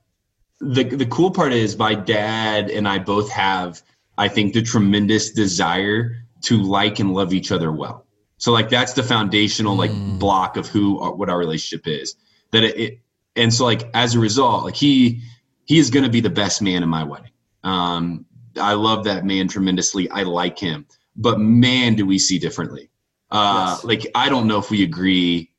[0.61, 3.83] the the cool part is my dad and I both have,
[4.19, 8.07] I think, the tremendous desire to like and love each other well.
[8.39, 10.19] So like that's the foundational like mm.
[10.19, 12.17] block of who what our relationship is.
[12.53, 12.99] That it, it,
[13.37, 15.23] and so like as a result, like he
[15.65, 17.33] he is going to be the best man in my wedding.
[17.63, 18.27] Um,
[18.61, 20.11] I love that man tremendously.
[20.11, 20.87] I like him,
[21.17, 22.91] but man, do we see differently.
[23.31, 23.85] Uh, yes.
[23.85, 25.51] Like I don't know if we agree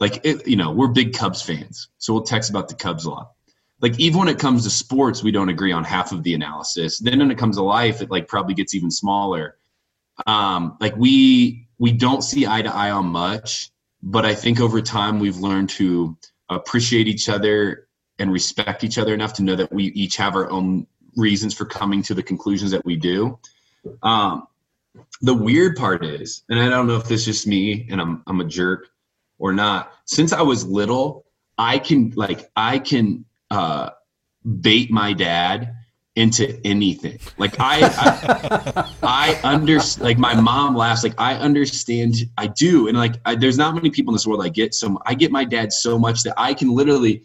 [0.00, 3.10] like it, you know, we're big Cubs fans, so we'll text about the Cubs a
[3.10, 3.32] lot.
[3.80, 6.98] Like even when it comes to sports, we don't agree on half of the analysis.
[6.98, 9.56] Then when it comes to life, it like probably gets even smaller.
[10.26, 13.70] Um, like we we don't see eye to eye on much,
[14.02, 16.16] but I think over time we've learned to
[16.48, 17.87] appreciate each other
[18.18, 21.64] and respect each other enough to know that we each have our own reasons for
[21.64, 23.38] coming to the conclusions that we do.
[24.02, 24.46] Um,
[25.20, 28.22] the weird part is, and I don't know if this is just me and I'm
[28.26, 28.88] I'm a jerk,
[29.38, 31.24] or not since i was little
[31.56, 33.90] i can like i can uh
[34.60, 35.74] bait my dad
[36.16, 42.48] into anything like i i, I under like my mom laughs like i understand i
[42.48, 45.14] do and like I, there's not many people in this world i get so i
[45.14, 47.22] get my dad so much that i can literally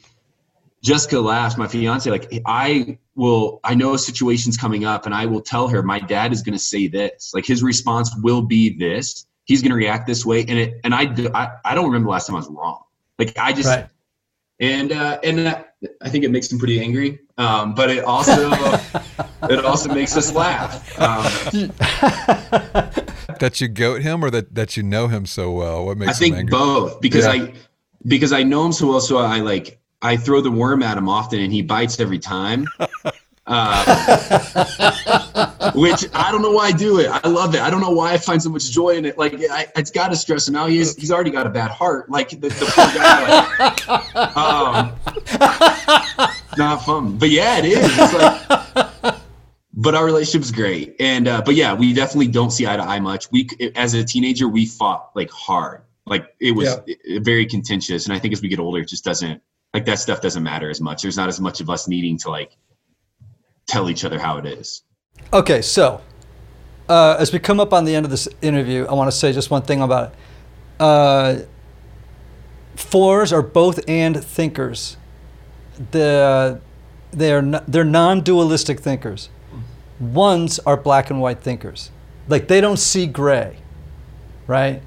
[0.83, 5.25] jessica laughs my fiance like i will i know a situation's coming up and i
[5.25, 8.77] will tell her my dad is going to say this like his response will be
[8.77, 10.41] this he's going to react this way.
[10.41, 12.83] And it, and I, I, I don't remember the last time I was wrong.
[13.19, 13.87] Like I just, right.
[14.59, 15.63] and, uh, and uh,
[16.01, 17.19] I think it makes him pretty angry.
[17.37, 18.51] Um, but it also,
[19.49, 20.99] it also makes us laugh.
[20.99, 21.23] Um,
[23.39, 25.85] that you goat him or that, that you know him so well?
[25.85, 27.31] What makes I think both because yeah.
[27.31, 27.53] I,
[28.05, 29.01] because I know him so well.
[29.01, 32.67] So I like, I throw the worm at him often and he bites every time.
[33.45, 33.83] Uh,
[35.75, 37.09] which I don't know why I do it.
[37.09, 37.61] I love it.
[37.61, 39.17] I don't know why I find so much joy in it.
[39.17, 40.69] Like I, it's got to stress him out.
[40.69, 42.09] He's he's already got a bad heart.
[42.09, 43.47] Like the, the poor guy.
[43.59, 44.93] Like, um,
[46.57, 47.89] not fun, but yeah, it is.
[47.97, 49.15] It's like,
[49.73, 52.99] but our relationship's great, and uh, but yeah, we definitely don't see eye to eye
[52.99, 53.31] much.
[53.31, 55.81] We as a teenager, we fought like hard.
[56.05, 57.19] Like it was yeah.
[57.19, 59.41] very contentious, and I think as we get older, it just doesn't
[59.73, 61.01] like that stuff doesn't matter as much.
[61.01, 62.55] There's not as much of us needing to like
[63.67, 64.83] tell each other how it is.
[65.31, 66.01] Okay, so
[66.87, 69.31] uh, as we come up on the end of this interview, I want to say
[69.31, 70.17] just one thing about it.
[70.79, 71.39] Uh,
[72.75, 74.97] fours are both and thinkers.
[75.91, 76.61] The,
[77.11, 79.29] they are they're non-dualistic thinkers.
[79.99, 81.89] Ones are black and white thinkers.
[82.27, 83.57] Like they don't see gray,
[84.45, 84.83] right?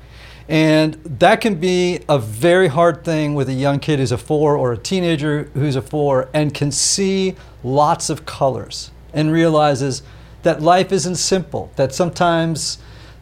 [0.49, 4.57] And that can be a very hard thing with a young kid who's a four
[4.57, 7.35] or a teenager who's a four and can see
[7.65, 10.03] lots of colors and realizes
[10.45, 12.79] that life isn't simple, that sometimes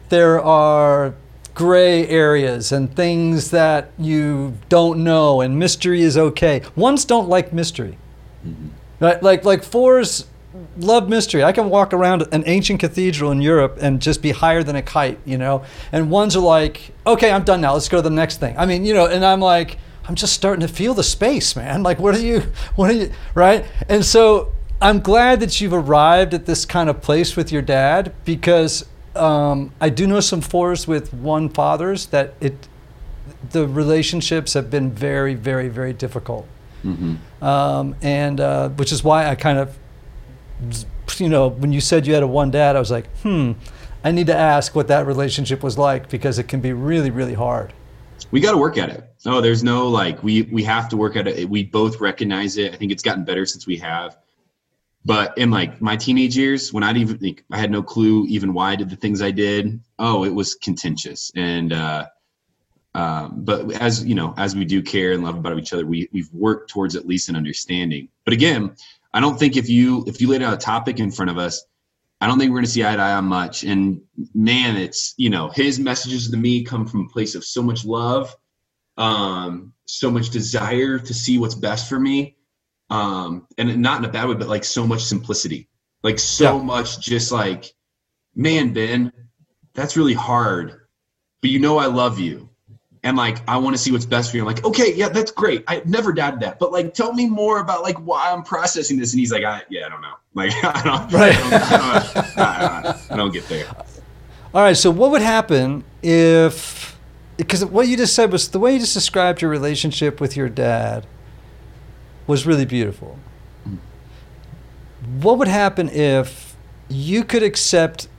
[0.09, 1.15] there are
[1.55, 6.61] gray areas and things that you don't know, and mystery is okay.
[6.75, 7.97] Ones don't like mystery.
[8.45, 8.67] Mm-hmm.
[8.99, 9.23] Right?
[9.23, 10.27] Like, like fours
[10.77, 11.43] love mystery.
[11.43, 14.81] I can walk around an ancient cathedral in Europe and just be higher than a
[14.81, 15.63] kite, you know?
[15.91, 17.73] And ones are like, okay, I'm done now.
[17.73, 18.57] Let's go to the next thing.
[18.57, 19.77] I mean, you know, and I'm like,
[20.07, 21.83] I'm just starting to feel the space, man.
[21.83, 22.39] Like, what are you,
[22.75, 23.65] what are you, right?
[23.89, 28.13] And so I'm glad that you've arrived at this kind of place with your dad
[28.23, 28.85] because
[29.15, 32.67] um, I do know some fours with one fathers that it,
[33.51, 36.47] the relationships have been very, very, very difficult.
[36.83, 37.43] Mm-hmm.
[37.43, 39.77] Um, and uh, which is why I kind of
[41.17, 43.53] you know, when you said you had a one dad, I was like, hmm,
[44.03, 47.33] I need to ask what that relationship was like because it can be really, really
[47.33, 47.73] hard.
[48.31, 49.03] We got to work at it.
[49.25, 51.49] No, there's no like we we have to work at it.
[51.49, 52.73] We both recognize it.
[52.73, 54.17] I think it's gotten better since we have.
[55.03, 58.53] But in like my teenage years, when I even think I had no clue even
[58.53, 59.79] why I did the things I did.
[59.99, 61.73] Oh, it was contentious and.
[61.73, 62.07] uh
[62.95, 66.07] um, but as you know, as we do care and love about each other, we
[66.13, 68.07] we've worked towards at least an understanding.
[68.23, 68.73] But again,
[69.15, 71.65] I don't think if you if you laid out a topic in front of us,
[72.19, 73.63] I don't think we're going to see eye to eye on much.
[73.63, 74.01] And
[74.33, 77.85] man, it's you know his messages to me come from a place of so much
[77.85, 78.35] love,
[78.97, 82.35] um, so much desire to see what's best for me,
[82.89, 85.69] um, and not in a bad way, but like so much simplicity,
[86.03, 86.63] like so yeah.
[86.63, 87.73] much just like,
[88.35, 89.13] man, Ben,
[89.73, 90.81] that's really hard,
[91.39, 92.49] but you know I love you
[93.05, 94.43] and like I want to see what's best for you.
[94.43, 95.63] I'm like, okay, yeah, that's great.
[95.67, 99.13] I never doubted that, but like, tell me more about like why I'm processing this.
[99.13, 100.13] And he's like, I, yeah, I don't know.
[100.35, 101.33] Like, I don't, right.
[101.33, 103.67] I don't, I don't, I, I don't get there.
[104.53, 104.75] All right.
[104.75, 106.99] So what would happen if,
[107.37, 110.49] because what you just said was the way you just described your relationship with your
[110.49, 111.07] dad
[112.27, 113.17] was really beautiful.
[113.63, 113.75] Hmm.
[115.21, 116.57] What would happen if
[116.89, 118.09] you could accept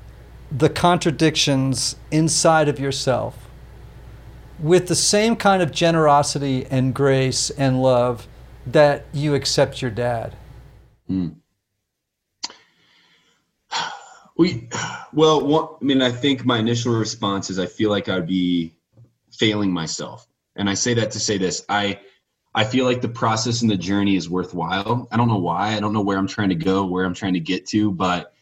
[0.51, 3.46] the contradictions inside of yourself?
[4.59, 8.27] With the same kind of generosity and grace and love
[8.67, 10.37] that you accept your dad?
[11.11, 11.37] Mm.
[14.39, 14.69] We,
[15.15, 18.75] well, I mean, I think my initial response is I feel like I'd be
[19.33, 20.27] failing myself,
[20.57, 22.01] and I say that to say this: I,
[22.55, 25.09] I feel like the process and the journey is worthwhile.
[25.11, 25.75] I don't know why.
[25.75, 28.35] I don't know where I'm trying to go, where I'm trying to get to, but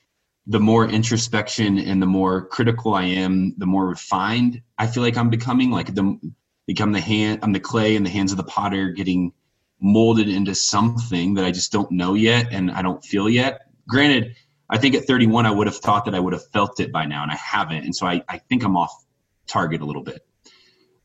[0.47, 5.17] the more introspection and the more critical I am, the more refined I feel like
[5.17, 5.71] I'm becoming.
[5.71, 6.19] Like the
[6.67, 9.33] become the hand, I'm the clay in the hands of the potter, getting
[9.81, 13.63] molded into something that I just don't know yet and I don't feel yet.
[13.87, 14.35] Granted,
[14.71, 17.05] I think at 31 I would have thought that I would have felt it by
[17.05, 17.85] now, and I haven't.
[17.85, 19.05] And so I, I think I'm off
[19.47, 20.27] target a little bit.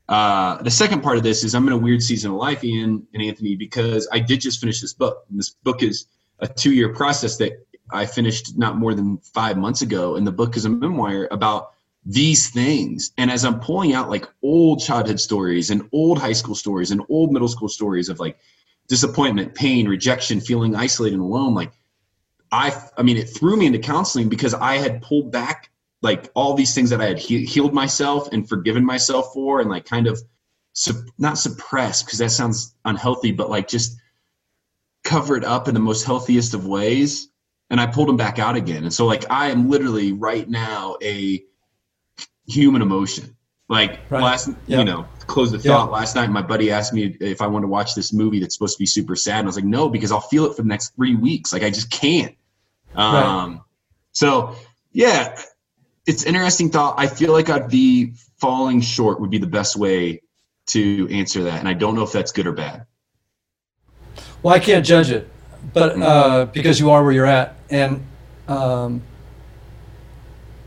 [0.08, 3.06] Uh, the second part of this is I'm in a weird season of life, Ian
[3.14, 5.24] and Anthony, because I did just finish this book.
[5.28, 6.06] And this book is
[6.40, 7.52] a two year process that
[7.92, 11.72] I finished not more than five months ago, and the book is a memoir about
[12.04, 13.12] these things.
[13.18, 17.02] And as I'm pulling out like old childhood stories and old high school stories and
[17.08, 18.38] old middle school stories of like
[18.88, 21.72] disappointment, pain, rejection, feeling isolated and alone, like
[22.52, 25.70] I, I mean, it threw me into counseling because I had pulled back
[26.02, 29.70] like all these things that I had he- healed myself and forgiven myself for, and
[29.70, 30.20] like kind of
[31.18, 33.98] not suppressed because that sounds unhealthy, but like just
[35.04, 37.29] covered up in the most healthiest of ways
[37.70, 38.82] and I pulled him back out again.
[38.82, 41.42] And so like I am literally right now a
[42.46, 43.36] human emotion.
[43.68, 44.20] Like right.
[44.20, 44.80] last, yep.
[44.80, 45.84] you know, close the thought.
[45.86, 45.92] Yep.
[45.92, 48.76] Last night, my buddy asked me if I wanted to watch this movie that's supposed
[48.76, 50.68] to be super sad, and I was like, no, because I'll feel it for the
[50.68, 51.52] next three weeks.
[51.52, 52.34] Like I just can't.
[52.96, 53.14] Um,
[53.52, 53.60] right.
[54.10, 54.56] So
[54.90, 55.40] yeah,
[56.04, 56.96] it's interesting thought.
[56.98, 60.22] I feel like I'd be falling short would be the best way
[60.66, 62.86] to answer that, and I don't know if that's good or bad.
[64.42, 65.30] Well, I can't judge it
[65.72, 68.04] but uh, because you are where you're at, and
[68.48, 69.02] um,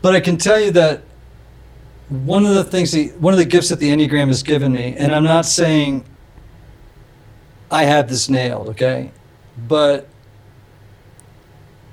[0.02, 1.02] but I can tell you that
[2.08, 4.94] one of the things, the, one of the gifts that the Enneagram has given me,
[4.96, 6.04] and I'm not saying
[7.70, 9.10] I have this nailed, okay,
[9.56, 10.08] but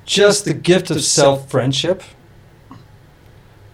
[0.06, 2.04] just the gift of self friendship,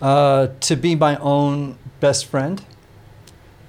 [0.02, 2.64] uh, to be my own best friend.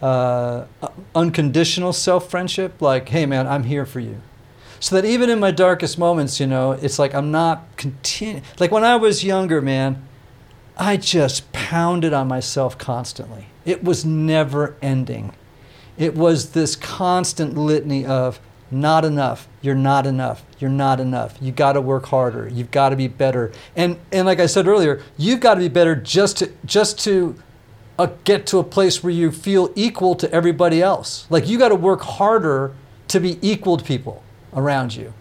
[0.00, 0.66] Uh,
[1.14, 4.22] unconditional self friendship, like, hey man, I'm here for you
[4.80, 8.42] so that even in my darkest moments, you know, it's like I'm not continue.
[8.58, 10.02] Like when I was younger, man,
[10.76, 13.46] I just pounded on myself constantly.
[13.64, 15.34] It was never ending.
[15.96, 18.38] It was this constant litany of
[18.70, 19.48] not enough.
[19.60, 20.44] You're not enough.
[20.58, 21.36] You're not enough.
[21.40, 22.48] You got to work harder.
[22.48, 23.52] You've got to be better.
[23.74, 27.34] And and like I said earlier, you've got to be better just to just to
[27.98, 31.26] uh, get to a place where you feel equal to everybody else.
[31.30, 32.74] Like you got to work harder
[33.08, 34.22] to be equal to people
[34.54, 35.12] around you,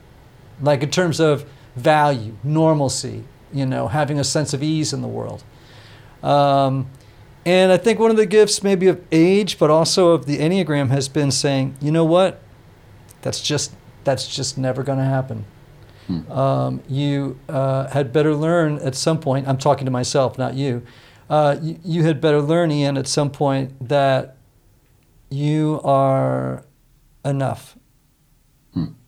[0.62, 3.24] like in terms of value, normalcy,
[3.54, 5.44] you know, having a sense of ease in the world.
[6.24, 6.90] Um,
[7.46, 10.90] and I think one of the gifts, maybe of age, but also of the Enneagram,
[10.90, 12.42] has been saying, you know what,
[13.22, 13.74] that's just
[14.04, 15.46] that's just never going to happen.
[16.08, 16.32] Hmm.
[16.32, 19.48] Um, you uh, had better learn at some point.
[19.48, 20.84] I'm talking to myself, not you.
[21.30, 21.80] Uh, you.
[21.84, 24.38] You had better learn, Ian, at some point that
[25.30, 26.64] you are
[27.24, 27.77] enough.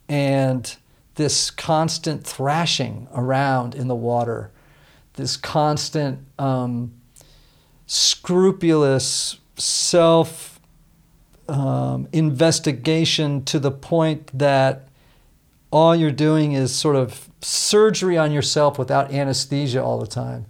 [0.10, 0.76] And
[1.16, 4.51] this constant thrashing around in the water,
[5.14, 6.93] this constant um,
[7.86, 10.60] scrupulous self
[11.47, 14.88] um, investigation to the point that
[15.72, 20.45] all you're doing is sort of surgery on yourself without anesthesia all the time.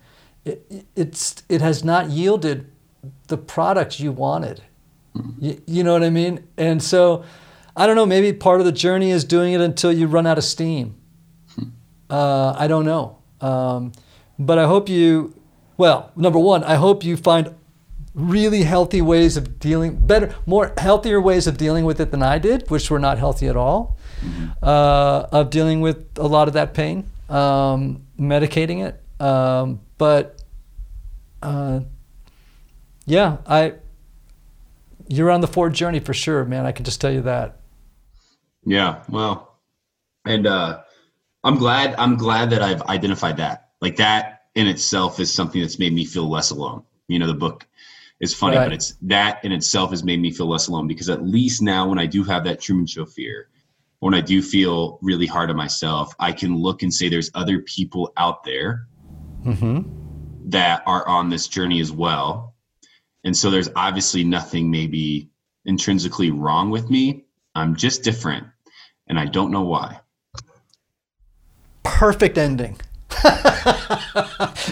[0.46, 2.70] It, it's, it has not yielded
[3.28, 4.62] the product you wanted.
[5.16, 5.46] Mm-hmm.
[5.46, 6.48] You, you know what I mean?
[6.58, 7.24] And so,
[7.76, 10.38] I don't know, maybe part of the journey is doing it until you run out
[10.38, 10.96] of steam.
[11.56, 11.64] Hmm.
[12.10, 13.18] Uh, I don't know.
[13.42, 13.92] Um,
[14.38, 15.34] but I hope you,
[15.78, 17.56] well, number one, I hope you find
[18.14, 22.40] really healthy ways of dealing, better, more healthier ways of dealing with it than I
[22.40, 23.98] did, which were not healthy at all
[24.62, 29.02] uh, of dealing with a lot of that pain, um, medicating it.
[29.24, 30.42] Um, but
[31.42, 31.82] uh,
[33.06, 33.76] yeah, I
[35.08, 36.66] you're on the four journey for sure, man.
[36.66, 37.59] I can just tell you that.
[38.70, 39.58] Yeah, well,
[40.26, 40.82] and uh,
[41.44, 41.96] I'm glad.
[41.98, 43.70] I'm glad that I've identified that.
[43.82, 46.84] Like that in itself is something that's made me feel less alone.
[47.08, 47.66] You know, the book
[48.20, 48.66] is funny, right.
[48.66, 51.90] but it's that in itself has made me feel less alone because at least now
[51.90, 53.50] when I do have that Truman Show fear,
[54.02, 57.62] when I do feel really hard on myself, I can look and say there's other
[57.62, 58.88] people out there
[59.44, 60.50] mm-hmm.
[60.50, 62.54] that are on this journey as well.
[63.24, 65.32] And so there's obviously nothing maybe
[65.66, 67.26] intrinsically wrong with me.
[67.56, 68.48] I'm just different.
[69.10, 70.00] And I don't know why.
[71.84, 72.80] Perfect ending.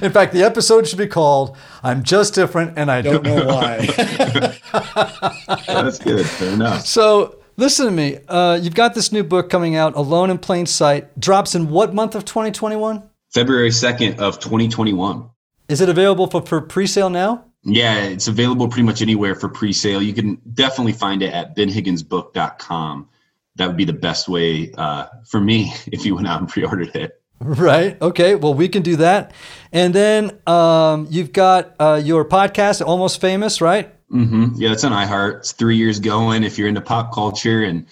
[0.02, 3.88] In fact, the episode should be called "I'm Just Different and I Don't, Know Why."
[5.68, 6.26] That's good.
[6.26, 6.86] Fair enough.
[6.86, 8.20] So, Listen to me.
[8.28, 11.20] Uh, you've got this new book coming out, Alone in Plain Sight.
[11.20, 13.02] Drops in what month of 2021?
[13.34, 15.28] February 2nd of 2021.
[15.68, 17.46] Is it available for, for pre-sale now?
[17.64, 20.04] Yeah, it's available pretty much anywhere for pre-sale.
[20.04, 23.10] You can definitely find it at benhigginsbook.com.
[23.58, 26.96] That would be the best way uh, for me if you went out and pre-ordered
[26.96, 27.14] it.
[27.40, 28.02] Right.
[28.02, 28.34] Okay.
[28.34, 29.32] Well, we can do that.
[29.72, 33.94] And then um, you've got uh, your podcast, Almost Famous, right?
[34.12, 34.56] Mm-hmm.
[34.56, 35.40] Yeah, it's on iHeart.
[35.40, 36.44] It's three years going.
[36.44, 37.86] If you're into pop culture and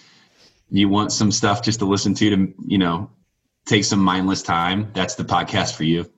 [0.71, 3.09] you want some stuff just to listen to to you know
[3.67, 6.09] take some mindless time, that's the podcast for you.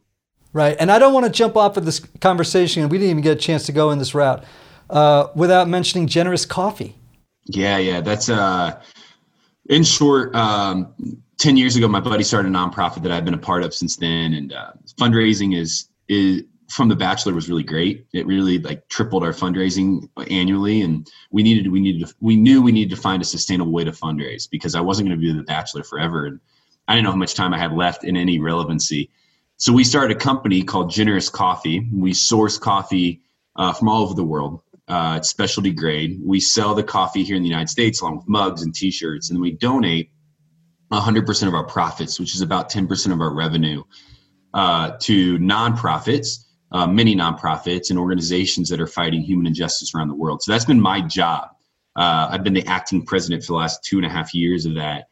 [0.54, 0.78] Right.
[0.80, 3.38] And I don't want to jump off of this conversation, and we didn't even get
[3.38, 4.44] a chance to go in this route
[4.90, 6.96] uh, without mentioning Generous Coffee.
[7.46, 8.82] Yeah, yeah, that's uh,
[9.68, 10.36] in short.
[10.36, 10.94] Um,
[11.38, 13.96] 10 years ago my buddy started a nonprofit that i've been a part of since
[13.96, 18.06] then and uh, fundraising is is from the bachelor was really great.
[18.14, 22.62] It really like tripled our fundraising annually and we needed we needed to, we knew
[22.62, 25.32] we needed to find a sustainable way to fundraise because i wasn't going to be
[25.32, 26.40] the bachelor forever and
[26.88, 29.10] i didn't know how much time i had left in any relevancy.
[29.58, 31.88] So we started a company called generous coffee.
[31.92, 33.22] We source coffee
[33.56, 37.36] uh, from all over the world uh, it's specialty grade we sell the coffee here
[37.36, 40.12] in the united states along with mugs and t-shirts and we donate
[40.92, 43.84] 100% of our profits which is about 10% of our revenue
[44.54, 50.16] uh, to nonprofits uh, many nonprofits and organizations that are fighting human injustice around the
[50.16, 50.42] world.
[50.42, 51.50] So that's been my job.
[51.96, 54.76] Uh, I've been the acting president for the last two and a half years of
[54.76, 55.08] that,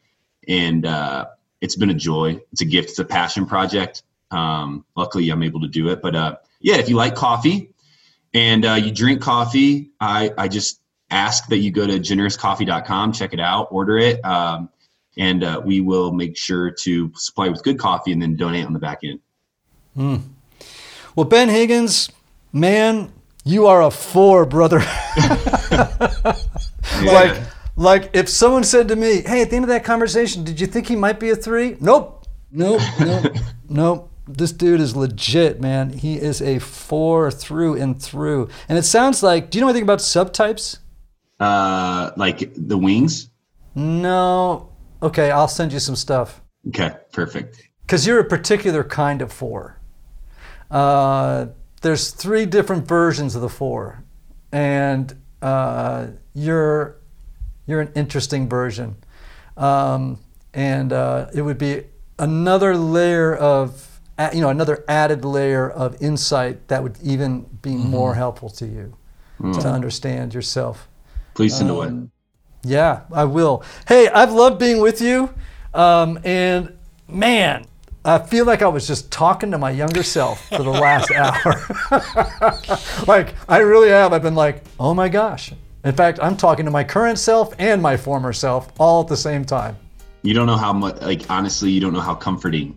[0.48, 1.26] and uh,
[1.62, 2.40] it's been a joy.
[2.52, 2.92] It's a gift.
[2.92, 4.04] It's a passion project.
[4.32, 6.02] Um, luckily, I'm able to do it.
[6.02, 7.74] But uh, yeah, if you like coffee
[8.36, 13.34] and uh, you drink coffee, I, I just ask that you go to generouscoffee.com, check
[13.34, 14.70] it out, order it, um,
[15.18, 18.74] and uh, we will make sure to supply with good coffee and then donate on
[18.74, 19.20] the back end.
[19.98, 20.22] Mm.
[21.16, 22.12] Well, Ben Higgins,
[22.54, 23.12] man,
[23.44, 24.84] you are a four, brother.
[27.04, 27.42] Like,
[27.76, 30.68] like if someone said to me, "Hey, at the end of that conversation, did you
[30.68, 31.78] think he might be a three?
[31.80, 33.34] Nope, nope, nope,
[33.70, 34.12] nope.
[34.28, 35.92] This dude is legit, man.
[35.92, 38.50] He is a four through and through.
[38.68, 39.52] And it sounds like.
[39.52, 40.80] Do you know anything about subtypes?
[41.40, 43.30] Uh, like the wings.
[43.76, 44.70] No.
[45.04, 46.42] Okay, I'll send you some stuff.
[46.70, 47.62] Okay, perfect.
[47.82, 49.80] Because you're a particular kind of four.
[50.72, 51.48] Uh,
[51.82, 54.04] there's three different versions of the four,
[54.52, 56.98] and uh, you're
[57.68, 58.96] you're an interesting version,
[59.58, 60.20] um,
[60.54, 61.84] and uh, it would be
[62.18, 63.95] another layer of
[64.34, 67.90] you know another added layer of insight that would even be mm-hmm.
[67.90, 68.96] more helpful to you.
[69.40, 69.62] mm.
[69.62, 70.88] to understand yourself.
[71.34, 72.08] Please send um, away.
[72.64, 73.64] Yeah, I will.
[73.88, 75.34] Hey, I've loved being with you.
[75.74, 77.66] Um, and man,
[78.04, 83.06] I feel like I was just talking to my younger self for the last hour.
[83.08, 84.14] like, I really have.
[84.14, 85.54] I've been like, oh my gosh.
[85.84, 89.18] In fact, I'm talking to my current self and my former self all at the
[89.18, 89.78] same time.
[90.24, 92.76] You don't know how much, like, honestly, you don't know how comforting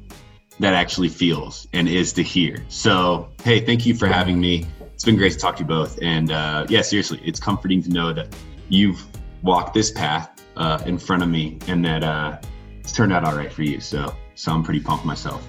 [0.60, 2.64] that actually feels and is to hear.
[2.68, 4.66] So, hey, thank you for having me.
[4.80, 5.98] It's been great to talk to you both.
[6.02, 8.34] And uh, yeah, seriously, it's comforting to know that
[8.68, 9.04] you've
[9.42, 12.38] walked this path uh, in front of me and that uh,
[12.80, 13.80] it's turned out all right for you.
[13.80, 15.46] So, so I'm pretty pumped myself.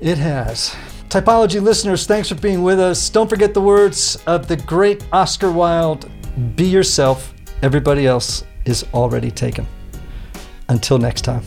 [0.00, 0.76] It has.
[1.08, 3.08] Typology listeners, thanks for being with us.
[3.08, 6.10] Don't forget the words of the great Oscar Wilde
[6.56, 9.66] be yourself, everybody else is already taken.
[10.68, 11.44] Until next time.